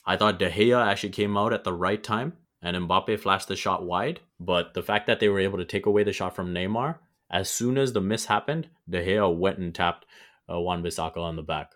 I 0.04 0.16
thought 0.16 0.38
De 0.38 0.50
Gea 0.50 0.84
actually 0.84 1.10
came 1.10 1.36
out 1.36 1.52
at 1.52 1.62
the 1.62 1.74
right 1.74 2.02
time 2.02 2.32
and 2.62 2.76
Mbappe 2.76 3.20
flashed 3.20 3.48
the 3.48 3.54
shot 3.56 3.84
wide, 3.84 4.20
but 4.40 4.72
the 4.74 4.82
fact 4.82 5.06
that 5.06 5.20
they 5.20 5.28
were 5.28 5.40
able 5.40 5.58
to 5.58 5.64
take 5.64 5.86
away 5.86 6.04
the 6.04 6.12
shot 6.12 6.34
from 6.34 6.54
Neymar, 6.54 6.98
as 7.30 7.50
soon 7.50 7.76
as 7.76 7.92
the 7.92 8.00
miss 8.00 8.24
happened, 8.26 8.68
De 8.88 9.04
Gea 9.04 9.36
went 9.36 9.58
and 9.58 9.74
tapped 9.74 10.06
uh, 10.50 10.58
Wan 10.58 10.82
Bissaka 10.82 11.18
on 11.18 11.36
the 11.36 11.42
back 11.42 11.72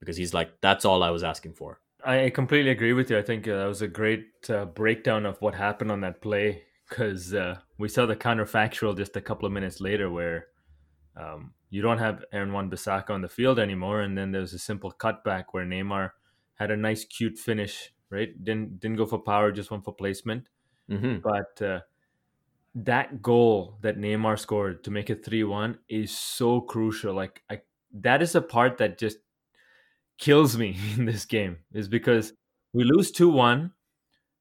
because 0.00 0.16
he's 0.16 0.32
like, 0.32 0.60
that's 0.60 0.84
all 0.84 1.02
I 1.02 1.10
was 1.10 1.24
asking 1.24 1.54
for. 1.54 1.80
I 2.04 2.30
completely 2.30 2.70
agree 2.70 2.92
with 2.92 3.10
you. 3.10 3.18
I 3.18 3.22
think 3.22 3.48
uh, 3.48 3.56
that 3.56 3.66
was 3.66 3.82
a 3.82 3.88
great 3.88 4.28
uh, 4.50 4.66
breakdown 4.66 5.26
of 5.26 5.40
what 5.40 5.54
happened 5.54 5.90
on 5.90 6.00
that 6.02 6.20
play 6.20 6.62
because 6.88 7.32
uh, 7.32 7.58
we 7.78 7.88
saw 7.88 8.06
the 8.06 8.16
counterfactual 8.16 8.96
just 8.96 9.16
a 9.16 9.20
couple 9.20 9.46
of 9.46 9.52
minutes 9.52 9.80
later 9.80 10.10
where 10.10 10.48
um, 11.16 11.52
you 11.70 11.82
don't 11.82 11.98
have 11.98 12.24
Aaron 12.32 12.52
Wan 12.52 12.70
Bissaka 12.70 13.10
on 13.10 13.22
the 13.22 13.28
field 13.28 13.58
anymore, 13.58 14.02
and 14.02 14.16
then 14.16 14.32
there 14.32 14.40
was 14.40 14.52
a 14.52 14.58
simple 14.58 14.92
cutback 14.92 15.46
where 15.52 15.64
Neymar 15.64 16.10
had 16.54 16.70
a 16.70 16.76
nice, 16.76 17.04
cute 17.04 17.38
finish. 17.38 17.92
Right, 18.10 18.44
didn't 18.44 18.78
didn't 18.78 18.98
go 18.98 19.06
for 19.06 19.18
power, 19.18 19.50
just 19.50 19.70
went 19.72 19.84
for 19.84 19.94
placement. 19.94 20.48
Mm-hmm. 20.88 21.18
But 21.18 21.66
uh, 21.66 21.80
that 22.76 23.22
goal 23.22 23.78
that 23.80 23.98
Neymar 23.98 24.38
scored 24.38 24.84
to 24.84 24.90
make 24.90 25.10
it 25.10 25.24
three 25.24 25.42
one 25.42 25.78
is 25.88 26.16
so 26.16 26.60
crucial. 26.60 27.14
Like 27.14 27.42
I, 27.50 27.62
that 27.94 28.22
is 28.22 28.34
a 28.34 28.42
part 28.42 28.78
that 28.78 28.98
just 28.98 29.18
kills 30.18 30.56
me 30.56 30.76
in 30.96 31.04
this 31.04 31.24
game 31.24 31.58
is 31.72 31.88
because 31.88 32.32
we 32.72 32.84
lose 32.84 33.12
2-1 33.12 33.70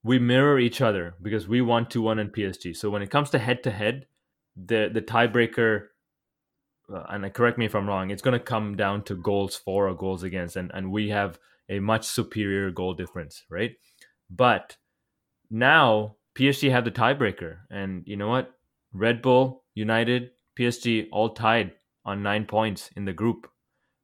we 0.06 0.20
mirror 0.20 0.60
each 0.60 0.82
other 0.82 1.16
because 1.22 1.48
we 1.48 1.62
won 1.62 1.86
2-1 1.86 2.20
in 2.20 2.30
PSG 2.30 2.76
so 2.76 2.90
when 2.90 3.02
it 3.02 3.10
comes 3.10 3.30
to 3.32 3.40
head 3.40 3.64
to 3.64 3.72
head 3.72 4.06
the 4.56 4.90
the 4.94 5.02
tiebreaker 5.02 5.88
uh, 6.94 7.04
and 7.10 7.34
correct 7.34 7.58
me 7.58 7.66
if 7.66 7.76
I'm 7.76 7.88
wrong 7.88 8.12
it's 8.12 8.22
going 8.22 8.38
to 8.38 8.44
come 8.44 8.76
down 8.76 9.04
to 9.06 9.16
goals 9.16 9.56
for 9.56 9.88
or 9.88 9.96
goals 9.96 10.24
against 10.24 10.56
and 10.56 10.72
and 10.74 10.92
we 10.92 11.10
have 11.10 11.40
a 11.70 11.80
much 11.80 12.06
superior 12.06 12.70
goal 12.72 12.94
difference 12.94 13.44
right? 13.50 13.72
But 14.30 14.78
now 15.50 16.16
PSG 16.36 16.72
have 16.72 16.86
the 16.86 16.92
tiebreaker 16.92 17.60
and 17.70 18.04
you 18.06 18.18
know 18.18 18.28
what? 18.28 18.52
Red 18.92 19.22
Bull 19.22 19.64
United 19.74 20.32
PSG 20.58 21.08
all 21.12 21.30
tied 21.30 21.72
on 22.06 22.22
9 22.22 22.46
points 22.46 22.92
in 22.96 23.06
the 23.06 23.14
group 23.14 23.50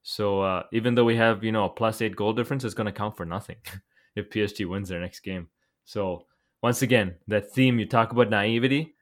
so 0.03 0.41
uh, 0.41 0.63
even 0.71 0.95
though 0.95 1.05
we 1.05 1.15
have 1.15 1.43
you 1.43 1.51
know 1.51 1.65
a 1.65 1.69
plus 1.69 2.01
eight 2.01 2.15
goal 2.15 2.33
difference, 2.33 2.63
it's 2.63 2.73
going 2.73 2.85
to 2.85 2.91
count 2.91 3.17
for 3.17 3.25
nothing 3.25 3.57
if 4.15 4.29
PSG 4.29 4.67
wins 4.67 4.89
their 4.89 5.01
next 5.01 5.21
game. 5.21 5.47
So 5.85 6.25
once 6.61 6.81
again, 6.81 7.15
that 7.27 7.51
theme 7.51 7.79
you 7.79 7.85
talk 7.85 8.11
about 8.11 8.29
naivety, 8.29 8.95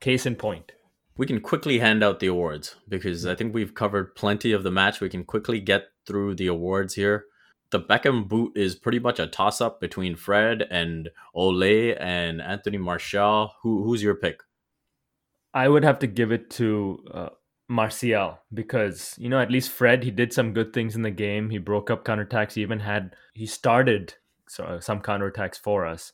case 0.00 0.26
in 0.26 0.36
point. 0.36 0.72
We 1.16 1.26
can 1.26 1.40
quickly 1.40 1.78
hand 1.78 2.02
out 2.02 2.18
the 2.18 2.26
awards 2.26 2.74
because 2.88 3.24
I 3.24 3.34
think 3.36 3.54
we've 3.54 3.74
covered 3.74 4.16
plenty 4.16 4.52
of 4.52 4.64
the 4.64 4.70
match. 4.70 5.00
We 5.00 5.08
can 5.08 5.24
quickly 5.24 5.60
get 5.60 5.84
through 6.06 6.34
the 6.34 6.48
awards 6.48 6.94
here. 6.94 7.26
The 7.70 7.80
Beckham 7.80 8.28
boot 8.28 8.52
is 8.56 8.74
pretty 8.74 8.98
much 8.98 9.18
a 9.18 9.26
toss 9.26 9.60
up 9.60 9.80
between 9.80 10.16
Fred 10.16 10.66
and 10.70 11.10
Ole 11.34 11.94
and 11.98 12.42
Anthony 12.42 12.78
Martial. 12.78 13.52
Who 13.62 13.84
who's 13.84 14.02
your 14.02 14.14
pick? 14.14 14.40
I 15.52 15.68
would 15.68 15.84
have 15.84 16.00
to 16.00 16.08
give 16.08 16.32
it 16.32 16.50
to 16.50 17.04
uh, 17.12 17.28
Martial 17.68 18.38
because 18.52 19.14
you 19.18 19.28
know 19.28 19.40
at 19.40 19.50
least 19.50 19.70
Fred 19.70 20.04
he 20.04 20.10
did 20.10 20.32
some 20.32 20.52
good 20.52 20.72
things 20.72 20.96
in 20.96 21.02
the 21.02 21.10
game. 21.10 21.50
He 21.50 21.58
broke 21.58 21.90
up 21.90 22.04
counterattacks. 22.04 22.54
He 22.54 22.62
even 22.62 22.80
had 22.80 23.16
he 23.32 23.46
started 23.46 24.14
so, 24.48 24.78
some 24.80 25.00
counterattacks 25.00 25.58
for 25.58 25.86
us. 25.86 26.12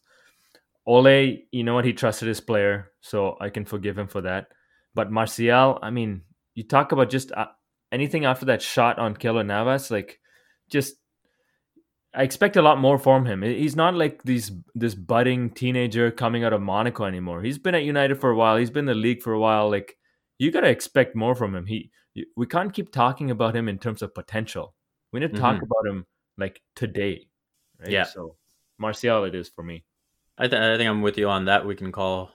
Ole, 0.86 1.38
you 1.50 1.64
know 1.64 1.74
what 1.74 1.84
he 1.84 1.92
trusted 1.92 2.28
his 2.28 2.40
player, 2.40 2.90
so 3.00 3.36
I 3.40 3.50
can 3.50 3.64
forgive 3.64 3.98
him 3.98 4.08
for 4.08 4.20
that. 4.22 4.48
But 4.94 5.10
Martial, 5.10 5.78
I 5.82 5.90
mean, 5.90 6.22
you 6.54 6.64
talk 6.64 6.92
about 6.92 7.10
just 7.10 7.32
uh, 7.32 7.46
anything 7.92 8.24
after 8.24 8.46
that 8.46 8.62
shot 8.62 8.98
on 8.98 9.16
Keylor 9.16 9.44
Navas, 9.44 9.90
like 9.90 10.20
just 10.68 10.96
I 12.12 12.22
expect 12.24 12.56
a 12.56 12.62
lot 12.62 12.80
more 12.80 12.98
from 12.98 13.24
him. 13.26 13.42
He's 13.42 13.76
not 13.76 13.94
like 13.94 14.22
these 14.24 14.50
this 14.74 14.94
budding 14.94 15.50
teenager 15.50 16.10
coming 16.10 16.44
out 16.44 16.52
of 16.52 16.60
Monaco 16.60 17.04
anymore. 17.04 17.42
He's 17.42 17.58
been 17.58 17.74
at 17.74 17.84
United 17.84 18.20
for 18.20 18.30
a 18.30 18.36
while. 18.36 18.56
He's 18.56 18.70
been 18.70 18.88
in 18.88 18.94
the 18.94 18.94
league 18.94 19.22
for 19.22 19.32
a 19.32 19.38
while. 19.38 19.70
Like 19.70 19.96
you 20.40 20.50
got 20.50 20.62
to 20.62 20.68
expect 20.68 21.14
more 21.14 21.34
from 21.34 21.54
him. 21.54 21.66
He 21.66 21.90
we 22.34 22.46
can't 22.46 22.72
keep 22.72 22.90
talking 22.90 23.30
about 23.30 23.54
him 23.54 23.68
in 23.68 23.78
terms 23.78 24.00
of 24.02 24.14
potential. 24.14 24.74
We 25.12 25.20
need 25.20 25.34
to 25.34 25.38
talk 25.38 25.56
mm-hmm. 25.56 25.64
about 25.64 25.86
him 25.86 26.06
like 26.38 26.62
today. 26.74 27.28
Right? 27.78 27.90
Yeah. 27.90 28.04
So 28.04 28.36
Martial, 28.78 29.24
it 29.24 29.34
is 29.34 29.50
for 29.50 29.62
me. 29.62 29.84
I, 30.38 30.48
th- 30.48 30.60
I 30.60 30.78
think 30.78 30.88
I'm 30.88 31.02
with 31.02 31.18
you 31.18 31.28
on 31.28 31.44
that. 31.44 31.66
We 31.66 31.76
can 31.76 31.92
call 31.92 32.30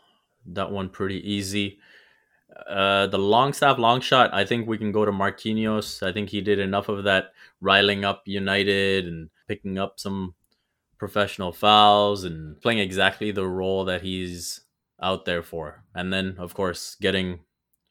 that 0.54 0.72
one 0.72 0.90
pretty 0.90 1.20
easy. 1.30 1.80
Uh, 2.70 3.08
the 3.08 3.18
Longstaff 3.18 3.80
long 3.80 4.02
shot, 4.02 4.32
I 4.34 4.46
think 4.46 4.68
we 4.68 4.78
can 4.78 4.92
go 4.92 5.04
to 5.04 5.12
Marquinhos. 5.12 6.08
I 6.08 6.14
think 6.14 6.30
he 6.30 6.42
did 6.42 6.60
enough 6.60 6.88
of 6.90 7.06
that, 7.06 7.32
riling 7.60 8.06
up 8.06 8.22
United 8.26 9.08
and 9.08 9.30
picking 9.48 9.80
up 9.80 10.00
some 10.00 10.36
professional 11.00 11.52
fouls 11.52 12.24
and 12.24 12.62
playing 12.62 12.80
exactly 12.80 13.32
the 13.32 13.48
role 13.48 13.84
that 13.86 14.04
he's 14.04 14.62
out 15.02 15.26
there 15.26 15.42
for. 15.42 15.84
And 15.96 16.14
then, 16.14 16.36
of 16.38 16.54
course, 16.54 16.96
getting 17.02 17.40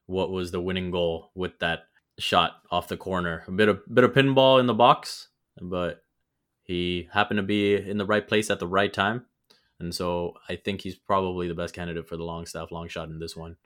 what 0.07 0.31
was 0.31 0.51
the 0.51 0.61
winning 0.61 0.91
goal 0.91 1.31
with 1.35 1.59
that 1.61 1.85
shot 2.19 2.53
off 2.71 2.89
the 2.89 2.97
corner. 2.97 3.45
A 3.49 3.53
bit 3.53 3.69
of 3.69 3.83
bit 3.93 4.05
of 4.05 4.13
pinball 4.13 4.61
in 4.61 4.67
the 4.67 4.75
box, 4.75 5.29
but 5.61 6.03
he 6.63 7.09
happened 7.13 7.39
to 7.39 7.43
be 7.43 7.75
in 7.75 7.99
the 7.99 8.07
right 8.07 8.27
place 8.27 8.51
at 8.51 8.59
the 8.59 8.67
right 8.67 8.93
time. 8.93 9.27
And 9.81 9.95
so 9.95 10.35
I 10.49 10.57
think 10.57 10.83
he's 10.83 10.97
probably 10.97 11.49
the 11.49 11.55
best 11.55 11.75
candidate 11.75 12.09
for 12.09 12.17
the 12.17 12.23
Longstaff 12.23 12.71
long 12.71 12.89
shot 12.89 13.09
in 13.09 13.19
this 13.19 13.37
one. 13.37 13.57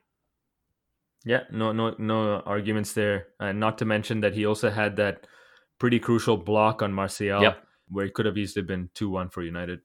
Yeah, 1.24 1.42
no 1.50 1.72
no 1.72 1.94
no 1.98 2.40
arguments 2.40 2.92
there. 2.92 3.28
And 3.38 3.60
not 3.60 3.78
to 3.78 3.84
mention 3.84 4.20
that 4.20 4.34
he 4.34 4.46
also 4.46 4.70
had 4.70 4.96
that 4.96 5.26
pretty 5.78 5.98
crucial 5.98 6.36
block 6.36 6.82
on 6.82 6.92
Martial 6.92 7.42
yep. 7.42 7.62
where 7.88 8.06
it 8.06 8.14
could 8.14 8.26
have 8.26 8.36
easily 8.36 8.64
been 8.64 8.90
2-1 8.96 9.32
for 9.32 9.42
United. 9.42 9.80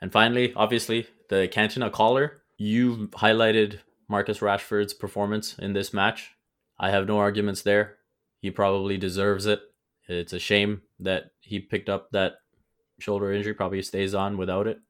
And 0.00 0.12
finally, 0.12 0.52
obviously, 0.54 1.08
the 1.28 1.48
Cantona 1.48 1.90
collar. 1.90 2.42
You 2.56 3.08
highlighted 3.12 3.80
Marcus 4.08 4.38
Rashford's 4.38 4.94
performance 4.94 5.56
in 5.58 5.72
this 5.72 5.92
match. 5.92 6.34
I 6.78 6.90
have 6.90 7.06
no 7.06 7.18
arguments 7.18 7.62
there. 7.62 7.96
He 8.40 8.50
probably 8.50 8.96
deserves 8.96 9.46
it. 9.46 9.60
It's 10.08 10.32
a 10.32 10.38
shame 10.38 10.82
that 11.00 11.32
he 11.40 11.58
picked 11.60 11.88
up 11.88 12.10
that 12.12 12.36
shoulder 12.98 13.32
injury, 13.32 13.54
probably 13.54 13.82
stays 13.82 14.14
on 14.14 14.38
without 14.38 14.66
it. 14.66 14.80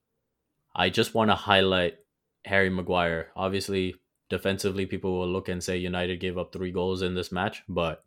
I 0.74 0.90
just 0.90 1.14
want 1.14 1.30
to 1.30 1.34
highlight 1.34 1.96
Harry 2.44 2.70
Maguire. 2.70 3.30
Obviously, 3.34 3.96
defensively, 4.28 4.86
people 4.86 5.18
will 5.18 5.28
look 5.28 5.48
and 5.48 5.62
say 5.62 5.76
United 5.76 6.20
gave 6.20 6.38
up 6.38 6.52
three 6.52 6.70
goals 6.70 7.02
in 7.02 7.14
this 7.14 7.32
match, 7.32 7.62
but 7.68 8.04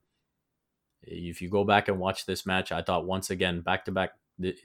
if 1.03 1.41
you 1.41 1.49
go 1.49 1.63
back 1.63 1.87
and 1.87 1.99
watch 1.99 2.25
this 2.25 2.45
match, 2.45 2.71
I 2.71 2.81
thought 2.81 3.05
once 3.05 3.29
again, 3.29 3.61
back 3.61 3.85
to 3.85 3.91
back 3.91 4.11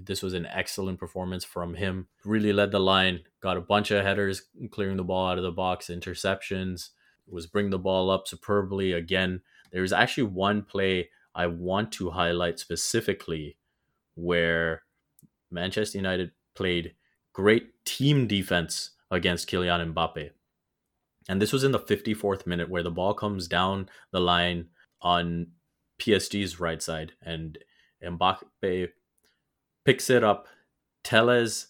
this 0.00 0.22
was 0.22 0.34
an 0.34 0.46
excellent 0.46 0.98
performance 0.98 1.44
from 1.44 1.74
him. 1.74 2.08
Really 2.24 2.52
led 2.52 2.70
the 2.70 2.78
line, 2.78 3.20
got 3.40 3.56
a 3.56 3.60
bunch 3.60 3.90
of 3.90 4.04
headers, 4.04 4.42
clearing 4.70 4.96
the 4.96 5.04
ball 5.04 5.28
out 5.28 5.38
of 5.38 5.44
the 5.44 5.52
box, 5.52 5.88
interceptions, 5.88 6.90
was 7.28 7.46
bring 7.46 7.70
the 7.70 7.78
ball 7.78 8.10
up 8.10 8.28
superbly 8.28 8.92
again. 8.92 9.42
There's 9.72 9.92
actually 9.92 10.24
one 10.24 10.62
play 10.62 11.10
I 11.34 11.46
want 11.48 11.92
to 11.92 12.10
highlight 12.10 12.58
specifically 12.58 13.58
where 14.14 14.82
Manchester 15.50 15.98
United 15.98 16.30
played 16.54 16.94
great 17.32 17.84
team 17.84 18.26
defense 18.26 18.90
against 19.10 19.48
Kylian 19.48 19.92
Mbappe. 19.92 20.30
And 21.28 21.42
this 21.42 21.52
was 21.52 21.64
in 21.64 21.72
the 21.72 21.78
54th 21.78 22.46
minute 22.46 22.70
where 22.70 22.82
the 22.82 22.90
ball 22.90 23.12
comes 23.12 23.48
down 23.48 23.88
the 24.12 24.20
line 24.20 24.68
on 25.02 25.48
PSG's 26.00 26.60
right 26.60 26.82
side 26.82 27.12
and 27.22 27.58
Mbappe 28.02 28.88
picks 29.86 30.10
it 30.10 30.24
up. 30.24 30.48
Telles 31.04 31.68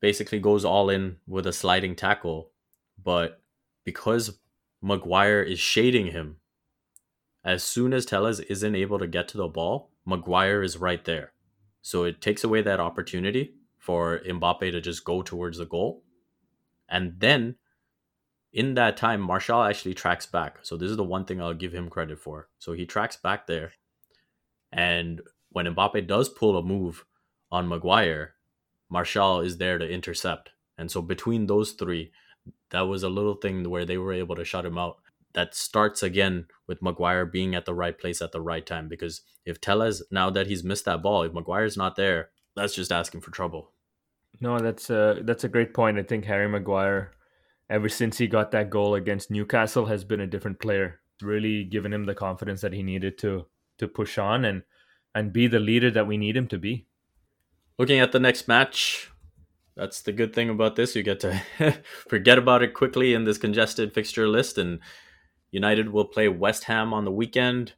basically 0.00 0.40
goes 0.40 0.64
all 0.64 0.90
in 0.90 1.16
with 1.28 1.46
a 1.46 1.52
sliding 1.52 1.94
tackle, 1.94 2.50
but 3.02 3.40
because 3.84 4.40
Maguire 4.82 5.40
is 5.40 5.60
shading 5.60 6.08
him, 6.08 6.38
as 7.44 7.62
soon 7.62 7.92
as 7.92 8.04
Telles 8.04 8.40
isn't 8.40 8.74
able 8.74 8.98
to 8.98 9.06
get 9.06 9.28
to 9.28 9.36
the 9.36 9.46
ball, 9.46 9.92
Maguire 10.04 10.60
is 10.62 10.76
right 10.76 11.04
there. 11.04 11.32
So 11.82 12.02
it 12.02 12.20
takes 12.20 12.42
away 12.42 12.62
that 12.62 12.80
opportunity 12.80 13.54
for 13.78 14.18
Mbappe 14.26 14.72
to 14.72 14.80
just 14.80 15.04
go 15.04 15.22
towards 15.22 15.58
the 15.58 15.66
goal. 15.66 16.02
And 16.88 17.14
then 17.20 17.54
in 18.52 18.74
that 18.74 18.96
time, 18.96 19.20
Martial 19.20 19.62
actually 19.62 19.94
tracks 19.94 20.26
back. 20.26 20.58
So 20.62 20.76
this 20.76 20.90
is 20.90 20.96
the 20.96 21.04
one 21.04 21.24
thing 21.24 21.40
I'll 21.40 21.54
give 21.54 21.72
him 21.72 21.88
credit 21.88 22.18
for. 22.18 22.48
So 22.58 22.72
he 22.72 22.86
tracks 22.86 23.16
back 23.16 23.46
there. 23.46 23.72
And 24.72 25.22
when 25.58 25.74
Mbappe 25.74 26.06
does 26.06 26.28
pull 26.28 26.56
a 26.56 26.62
move 26.62 27.04
on 27.50 27.66
Maguire, 27.66 28.34
Martial 28.88 29.40
is 29.40 29.56
there 29.56 29.76
to 29.76 29.90
intercept. 29.90 30.50
And 30.78 30.88
so 30.88 31.02
between 31.02 31.48
those 31.48 31.72
three, 31.72 32.12
that 32.70 32.82
was 32.82 33.02
a 33.02 33.08
little 33.08 33.34
thing 33.34 33.68
where 33.68 33.84
they 33.84 33.98
were 33.98 34.12
able 34.12 34.36
to 34.36 34.44
shut 34.44 34.64
him 34.64 34.78
out. 34.78 34.98
That 35.32 35.56
starts 35.56 36.00
again 36.04 36.46
with 36.68 36.80
Maguire 36.80 37.26
being 37.26 37.56
at 37.56 37.64
the 37.64 37.74
right 37.74 37.98
place 37.98 38.22
at 38.22 38.30
the 38.30 38.40
right 38.40 38.64
time. 38.64 38.88
Because 38.88 39.22
if 39.44 39.60
Telles, 39.60 40.00
now 40.12 40.30
that 40.30 40.46
he's 40.46 40.62
missed 40.62 40.84
that 40.84 41.02
ball, 41.02 41.24
if 41.24 41.32
Maguire's 41.32 41.76
not 41.76 41.96
there, 41.96 42.30
that's 42.54 42.76
just 42.76 42.92
asking 42.92 43.22
for 43.22 43.32
trouble. 43.32 43.72
No, 44.40 44.60
that's 44.60 44.90
a 44.90 45.22
that's 45.24 45.42
a 45.42 45.48
great 45.48 45.74
point. 45.74 45.98
I 45.98 46.04
think 46.04 46.24
Harry 46.26 46.48
Maguire, 46.48 47.10
ever 47.68 47.88
since 47.88 48.18
he 48.18 48.28
got 48.28 48.52
that 48.52 48.70
goal 48.70 48.94
against 48.94 49.32
Newcastle, 49.32 49.86
has 49.86 50.04
been 50.04 50.20
a 50.20 50.26
different 50.28 50.60
player. 50.60 51.00
really 51.20 51.64
given 51.64 51.92
him 51.92 52.04
the 52.04 52.14
confidence 52.14 52.60
that 52.60 52.72
he 52.72 52.84
needed 52.84 53.18
to 53.18 53.46
to 53.78 53.88
push 53.88 54.18
on 54.18 54.44
and 54.44 54.62
and 55.18 55.32
be 55.32 55.48
the 55.48 55.58
leader 55.58 55.90
that 55.90 56.06
we 56.06 56.16
need 56.16 56.36
him 56.36 56.46
to 56.46 56.58
be. 56.58 56.86
Looking 57.76 57.98
at 57.98 58.12
the 58.12 58.20
next 58.20 58.46
match, 58.46 59.10
that's 59.74 60.00
the 60.00 60.12
good 60.12 60.32
thing 60.32 60.48
about 60.48 60.76
this. 60.76 60.94
You 60.94 61.02
get 61.02 61.18
to 61.20 61.42
forget 62.08 62.38
about 62.38 62.62
it 62.62 62.72
quickly 62.72 63.14
in 63.14 63.24
this 63.24 63.36
congested 63.36 63.92
fixture 63.92 64.28
list, 64.28 64.58
and 64.58 64.78
United 65.50 65.90
will 65.90 66.04
play 66.04 66.28
West 66.28 66.64
Ham 66.64 66.94
on 66.94 67.04
the 67.04 67.10
weekend. 67.10 67.72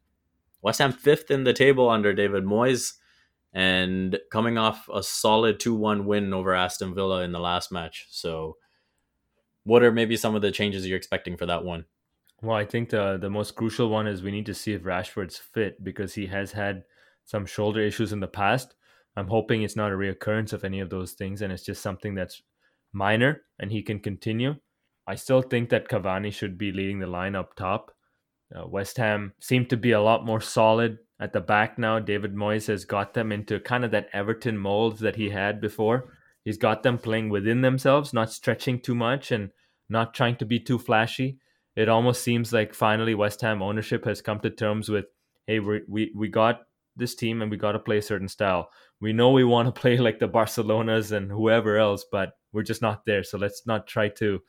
West 0.60 0.80
Ham 0.80 0.92
fifth 0.92 1.30
in 1.30 1.44
the 1.44 1.54
table 1.54 1.88
under 1.88 2.12
David 2.12 2.44
Moyes, 2.44 2.92
and 3.54 4.18
coming 4.30 4.58
off 4.58 4.86
a 4.92 5.02
solid 5.02 5.58
2 5.58 5.74
1 5.74 6.04
win 6.04 6.34
over 6.34 6.54
Aston 6.54 6.94
Villa 6.94 7.22
in 7.22 7.32
the 7.32 7.40
last 7.40 7.72
match. 7.72 8.06
So, 8.10 8.58
what 9.64 9.82
are 9.82 9.92
maybe 9.92 10.16
some 10.16 10.34
of 10.34 10.42
the 10.42 10.52
changes 10.52 10.86
you're 10.86 10.98
expecting 10.98 11.38
for 11.38 11.46
that 11.46 11.64
one? 11.64 11.86
Well, 12.42 12.56
I 12.56 12.66
think 12.66 12.90
the 12.90 13.16
the 13.18 13.30
most 13.30 13.54
crucial 13.56 13.88
one 13.88 14.06
is 14.06 14.22
we 14.22 14.30
need 14.30 14.46
to 14.46 14.54
see 14.54 14.74
if 14.74 14.82
Rashford's 14.82 15.38
fit 15.38 15.82
because 15.82 16.12
he 16.14 16.26
has 16.26 16.52
had 16.52 16.84
some 17.24 17.46
shoulder 17.46 17.80
issues 17.80 18.12
in 18.12 18.20
the 18.20 18.28
past. 18.28 18.74
I'm 19.16 19.28
hoping 19.28 19.62
it's 19.62 19.76
not 19.76 19.92
a 19.92 19.96
reoccurrence 19.96 20.52
of 20.52 20.64
any 20.64 20.80
of 20.80 20.90
those 20.90 21.12
things 21.12 21.42
and 21.42 21.52
it's 21.52 21.64
just 21.64 21.82
something 21.82 22.14
that's 22.14 22.42
minor 22.92 23.42
and 23.58 23.70
he 23.70 23.82
can 23.82 24.00
continue. 24.00 24.56
I 25.06 25.14
still 25.16 25.42
think 25.42 25.70
that 25.70 25.88
Cavani 25.88 26.32
should 26.32 26.56
be 26.56 26.72
leading 26.72 27.00
the 27.00 27.06
line 27.06 27.34
up 27.34 27.56
top. 27.56 27.92
Uh, 28.54 28.66
West 28.66 28.96
Ham 28.96 29.32
seem 29.40 29.66
to 29.66 29.76
be 29.76 29.92
a 29.92 30.00
lot 30.00 30.24
more 30.24 30.40
solid 30.40 30.98
at 31.20 31.32
the 31.32 31.40
back 31.40 31.78
now. 31.78 31.98
David 31.98 32.34
Moyes 32.34 32.66
has 32.68 32.84
got 32.84 33.14
them 33.14 33.32
into 33.32 33.60
kind 33.60 33.84
of 33.84 33.90
that 33.90 34.08
Everton 34.12 34.58
mold 34.58 34.98
that 34.98 35.16
he 35.16 35.30
had 35.30 35.60
before. 35.60 36.14
He's 36.44 36.58
got 36.58 36.82
them 36.82 36.98
playing 36.98 37.28
within 37.28 37.60
themselves, 37.60 38.12
not 38.12 38.32
stretching 38.32 38.80
too 38.80 38.94
much 38.94 39.30
and 39.30 39.50
not 39.88 40.14
trying 40.14 40.36
to 40.36 40.46
be 40.46 40.58
too 40.58 40.78
flashy 40.78 41.38
it 41.76 41.88
almost 41.88 42.22
seems 42.22 42.52
like 42.52 42.74
finally 42.74 43.14
West 43.14 43.40
Ham 43.42 43.62
ownership 43.62 44.04
has 44.04 44.20
come 44.20 44.40
to 44.40 44.50
terms 44.50 44.88
with, 44.88 45.06
hey, 45.46 45.60
we 45.60 45.80
we 45.88 46.12
we 46.14 46.28
got 46.28 46.62
this 46.96 47.14
team 47.14 47.42
and 47.42 47.50
we 47.50 47.56
got 47.56 47.72
to 47.72 47.78
play 47.78 47.98
a 47.98 48.02
certain 48.02 48.28
style. 48.28 48.70
We 49.00 49.12
know 49.12 49.30
we 49.30 49.44
want 49.44 49.74
to 49.74 49.80
play 49.80 49.98
like 49.98 50.18
the 50.18 50.28
Barcelonas 50.28 51.12
and 51.12 51.30
whoever 51.30 51.78
else, 51.78 52.04
but 52.10 52.32
we're 52.52 52.62
just 52.62 52.82
not 52.82 53.04
there. 53.06 53.22
So 53.22 53.38
let's 53.38 53.66
not 53.66 53.86
try 53.86 54.08
to 54.08 54.40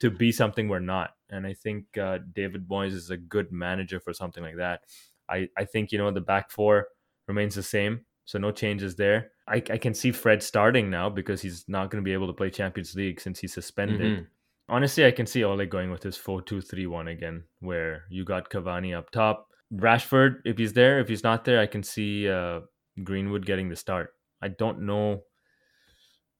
to 0.00 0.10
be 0.10 0.30
something 0.30 0.68
we're 0.68 0.80
not. 0.80 1.10
And 1.30 1.46
I 1.46 1.54
think 1.54 1.96
uh, 1.96 2.18
David 2.34 2.68
Moyes 2.68 2.92
is 2.92 3.10
a 3.10 3.16
good 3.16 3.50
manager 3.50 3.98
for 3.98 4.12
something 4.12 4.42
like 4.42 4.56
that. 4.56 4.80
I 5.28 5.48
I 5.56 5.64
think 5.64 5.92
you 5.92 5.98
know 5.98 6.10
the 6.10 6.20
back 6.20 6.50
four 6.50 6.88
remains 7.26 7.54
the 7.54 7.62
same, 7.62 8.04
so 8.24 8.38
no 8.38 8.52
changes 8.52 8.96
there. 8.96 9.32
I, 9.48 9.56
I 9.56 9.78
can 9.78 9.94
see 9.94 10.10
Fred 10.10 10.42
starting 10.42 10.90
now 10.90 11.08
because 11.08 11.40
he's 11.40 11.64
not 11.68 11.90
going 11.90 12.02
to 12.02 12.04
be 12.04 12.12
able 12.12 12.26
to 12.26 12.32
play 12.32 12.50
Champions 12.50 12.94
League 12.94 13.20
since 13.20 13.38
he's 13.38 13.54
suspended. 13.54 14.00
Mm-hmm. 14.00 14.22
Honestly, 14.68 15.06
I 15.06 15.12
can 15.12 15.26
see 15.26 15.44
Ole 15.44 15.64
going 15.66 15.92
with 15.92 16.02
his 16.02 16.16
4 16.16 16.42
2 16.42 16.60
3 16.60 16.86
1 16.86 17.08
again, 17.08 17.44
where 17.60 18.04
you 18.10 18.24
got 18.24 18.50
Cavani 18.50 18.96
up 18.96 19.10
top. 19.10 19.48
Rashford, 19.72 20.40
if 20.44 20.58
he's 20.58 20.72
there, 20.72 21.00
if 21.00 21.08
he's 21.08 21.24
not 21.24 21.44
there, 21.44 21.60
I 21.60 21.66
can 21.66 21.82
see 21.82 22.28
uh, 22.28 22.60
Greenwood 23.02 23.46
getting 23.46 23.68
the 23.68 23.76
start. 23.76 24.14
I 24.40 24.48
don't 24.48 24.82
know 24.82 25.22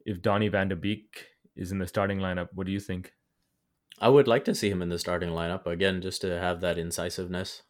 if 0.05 0.23
Donny 0.23 0.49
van 0.49 0.69
de 0.69 0.77
Beek 0.77 1.27
is 1.57 1.73
in 1.73 1.79
the 1.79 1.87
starting 1.87 2.19
lineup. 2.19 2.49
What 2.55 2.67
do 2.67 2.73
you 2.73 2.81
think? 2.81 3.13
I 3.99 4.09
would 4.09 4.29
like 4.29 4.45
to 4.45 4.55
see 4.55 4.71
him 4.71 4.83
in 4.83 4.91
the 4.91 4.99
starting 4.99 5.31
lineup 5.31 5.67
again, 5.67 6.03
just 6.03 6.21
to 6.21 6.39
have 6.39 6.61
that 6.61 6.79
incisiveness. 6.79 7.63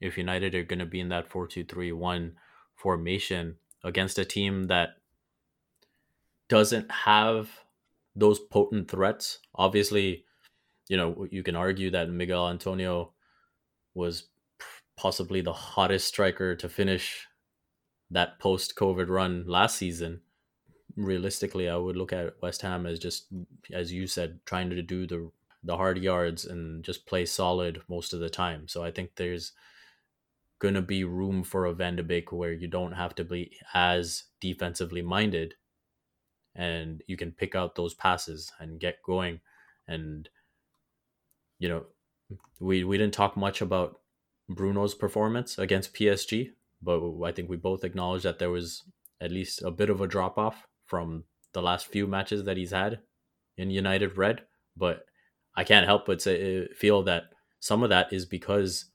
If 0.00 0.18
United 0.18 0.54
are 0.54 0.64
going 0.64 0.80
to 0.80 0.86
be 0.86 1.00
in 1.00 1.08
that 1.08 1.28
4 1.28 1.46
2 1.46 1.64
3 1.64 1.92
1 1.92 2.32
formation 2.74 3.56
against 3.84 4.18
a 4.18 4.24
team 4.24 4.64
that 4.64 4.90
doesn't 6.48 6.90
have 6.90 7.48
those 8.14 8.38
potent 8.38 8.90
threats. 8.90 9.38
Obviously, 9.54 10.24
you 10.88 10.96
know, 10.96 11.26
you 11.30 11.42
can 11.42 11.56
argue 11.56 11.90
that 11.90 12.10
Michail 12.10 12.48
Antonio 12.48 13.12
was 13.94 14.24
possibly 14.96 15.40
the 15.40 15.52
hottest 15.52 16.06
striker 16.08 16.54
to 16.56 16.68
finish 16.68 17.26
that 18.10 18.38
post 18.38 18.76
COVID 18.76 19.08
run 19.08 19.44
last 19.46 19.76
season. 19.76 20.20
Realistically, 20.96 21.68
I 21.68 21.76
would 21.76 21.96
look 21.96 22.12
at 22.12 22.34
West 22.42 22.62
Ham 22.62 22.86
as 22.86 22.98
just, 22.98 23.26
as 23.72 23.92
you 23.92 24.06
said, 24.06 24.40
trying 24.44 24.70
to 24.70 24.82
do 24.82 25.06
the 25.06 25.30
the 25.64 25.76
hard 25.76 25.98
yards 25.98 26.44
and 26.44 26.84
just 26.84 27.06
play 27.06 27.24
solid 27.24 27.82
most 27.88 28.12
of 28.12 28.20
the 28.20 28.28
time. 28.28 28.66
So 28.66 28.82
I 28.82 28.90
think 28.90 29.12
there's 29.14 29.52
going 30.58 30.74
to 30.74 30.82
be 30.82 31.04
room 31.04 31.42
for 31.44 31.66
a 31.66 31.72
Van 31.72 31.96
de 31.96 32.02
Beek 32.02 32.32
where 32.32 32.52
you 32.52 32.68
don't 32.68 32.92
have 32.92 33.14
to 33.16 33.24
be 33.24 33.56
as 33.74 34.24
defensively 34.40 35.02
minded 35.02 35.54
and 36.54 37.02
you 37.06 37.16
can 37.16 37.32
pick 37.32 37.54
out 37.54 37.74
those 37.74 37.94
passes 37.94 38.52
and 38.60 38.78
get 38.78 39.02
going 39.02 39.40
and 39.88 40.28
you 41.58 41.68
know 41.68 41.84
we 42.60 42.84
we 42.84 42.98
didn't 42.98 43.14
talk 43.14 43.36
much 43.36 43.60
about 43.60 44.01
Bruno's 44.48 44.94
performance 44.94 45.58
against 45.58 45.94
PSG 45.94 46.50
but 46.82 47.00
I 47.22 47.30
think 47.30 47.48
we 47.48 47.56
both 47.56 47.84
acknowledge 47.84 48.24
that 48.24 48.38
there 48.38 48.50
was 48.50 48.82
at 49.20 49.30
least 49.30 49.62
a 49.62 49.70
bit 49.70 49.88
of 49.88 50.00
a 50.00 50.08
drop 50.08 50.36
off 50.36 50.66
from 50.84 51.24
the 51.52 51.62
last 51.62 51.86
few 51.86 52.06
matches 52.06 52.44
that 52.44 52.56
he's 52.56 52.72
had 52.72 53.00
in 53.56 53.70
United 53.70 54.16
Red 54.16 54.42
but 54.76 55.06
I 55.54 55.64
can't 55.64 55.86
help 55.86 56.06
but 56.06 56.22
say, 56.22 56.66
feel 56.68 57.02
that 57.04 57.24
some 57.60 57.82
of 57.82 57.90
that 57.90 58.12
is 58.12 58.26
because 58.26 58.86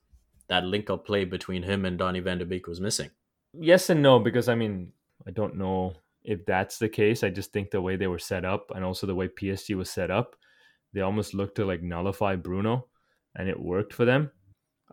that 0.48 0.64
link 0.64 0.90
up 0.90 1.06
play 1.06 1.24
between 1.24 1.62
him 1.62 1.84
and 1.84 1.98
Donny 1.98 2.20
van 2.20 2.38
de 2.38 2.44
Beek 2.44 2.66
was 2.66 2.80
missing. 2.80 3.10
Yes 3.54 3.88
and 3.90 4.02
no 4.02 4.18
because 4.18 4.48
I 4.48 4.54
mean 4.54 4.92
I 5.26 5.30
don't 5.30 5.56
know 5.56 5.94
if 6.28 6.44
that's 6.44 6.78
the 6.78 6.88
case, 6.88 7.24
I 7.24 7.30
just 7.30 7.52
think 7.52 7.70
the 7.70 7.80
way 7.80 7.96
they 7.96 8.06
were 8.06 8.18
set 8.18 8.44
up 8.44 8.70
and 8.74 8.84
also 8.84 9.06
the 9.06 9.14
way 9.14 9.28
PSG 9.28 9.74
was 9.74 9.88
set 9.88 10.10
up, 10.10 10.36
they 10.92 11.00
almost 11.00 11.32
looked 11.32 11.56
to 11.56 11.64
like 11.64 11.82
nullify 11.82 12.36
Bruno 12.36 12.86
and 13.34 13.48
it 13.48 13.58
worked 13.58 13.94
for 13.94 14.04
them. 14.04 14.30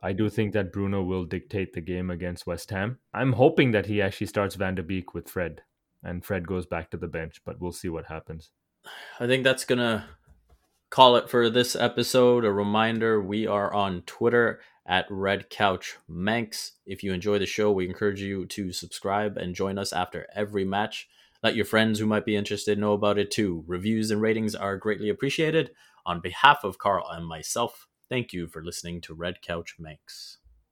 I 0.02 0.14
do 0.14 0.30
think 0.30 0.54
that 0.54 0.74
Bruno 0.74 1.04
will 1.04 1.26
dictate 1.26 1.74
the 1.74 1.82
game 1.82 2.10
against 2.10 2.46
West 2.46 2.70
Ham. 2.70 3.00
I'm 3.14 3.34
hoping 3.34 3.72
that 3.72 3.86
he 3.86 4.02
actually 4.02 4.28
starts 4.28 4.56
Van 4.56 4.76
de 4.76 4.84
Beek 4.84 5.14
with 5.14 5.30
Fred 5.30 5.62
and 6.06 6.24
Fred 6.24 6.48
goes 6.48 6.66
back 6.66 6.92
to 6.92 6.98
the 6.98 7.08
bench, 7.08 7.42
but 7.44 7.60
we'll 7.60 7.72
see 7.72 7.90
what 7.90 8.06
happens. 8.06 8.52
I 9.20 9.26
think 9.26 9.44
that's 9.44 9.66
going 9.66 9.80
to 9.80 10.06
call 10.92 11.16
it 11.16 11.30
for 11.30 11.50
this 11.50 11.76
episode. 11.76 12.46
A 12.46 12.52
reminder 12.52 13.20
we 13.20 13.48
are 13.48 13.74
on 13.74 14.04
Twitter 14.04 14.62
at 14.86 15.08
Red 15.10 15.50
Couch 15.50 15.98
Manx. 16.08 16.74
If 16.86 17.02
you 17.02 17.12
enjoy 17.12 17.40
the 17.40 17.48
show, 17.48 17.72
we 17.72 17.90
encourage 17.90 18.22
you 18.22 18.46
to 18.46 18.72
subscribe 18.72 19.36
and 19.36 19.56
join 19.56 19.80
us 19.80 19.92
after 19.92 20.28
every 20.34 20.64
match. 20.64 21.10
Let 21.42 21.56
your 21.56 21.66
friends 21.66 22.00
who 22.00 22.06
might 22.06 22.26
be 22.26 22.36
interested 22.36 22.78
know 22.78 22.94
about 22.94 23.18
it 23.18 23.32
too. 23.32 23.64
Reviews 23.68 24.12
and 24.12 24.22
ratings 24.22 24.54
are 24.54 24.78
greatly 24.78 25.10
appreciated. 25.10 25.72
On 26.06 26.22
behalf 26.22 26.64
of 26.64 26.78
Carl 26.78 27.08
and 27.10 27.26
myself, 27.26 27.88
thank 28.10 28.34
you 28.34 28.48
for 28.48 28.64
listening 28.64 29.02
to 29.02 29.14
Red 29.14 29.42
Couch 29.42 29.76
Manx. 29.80 30.38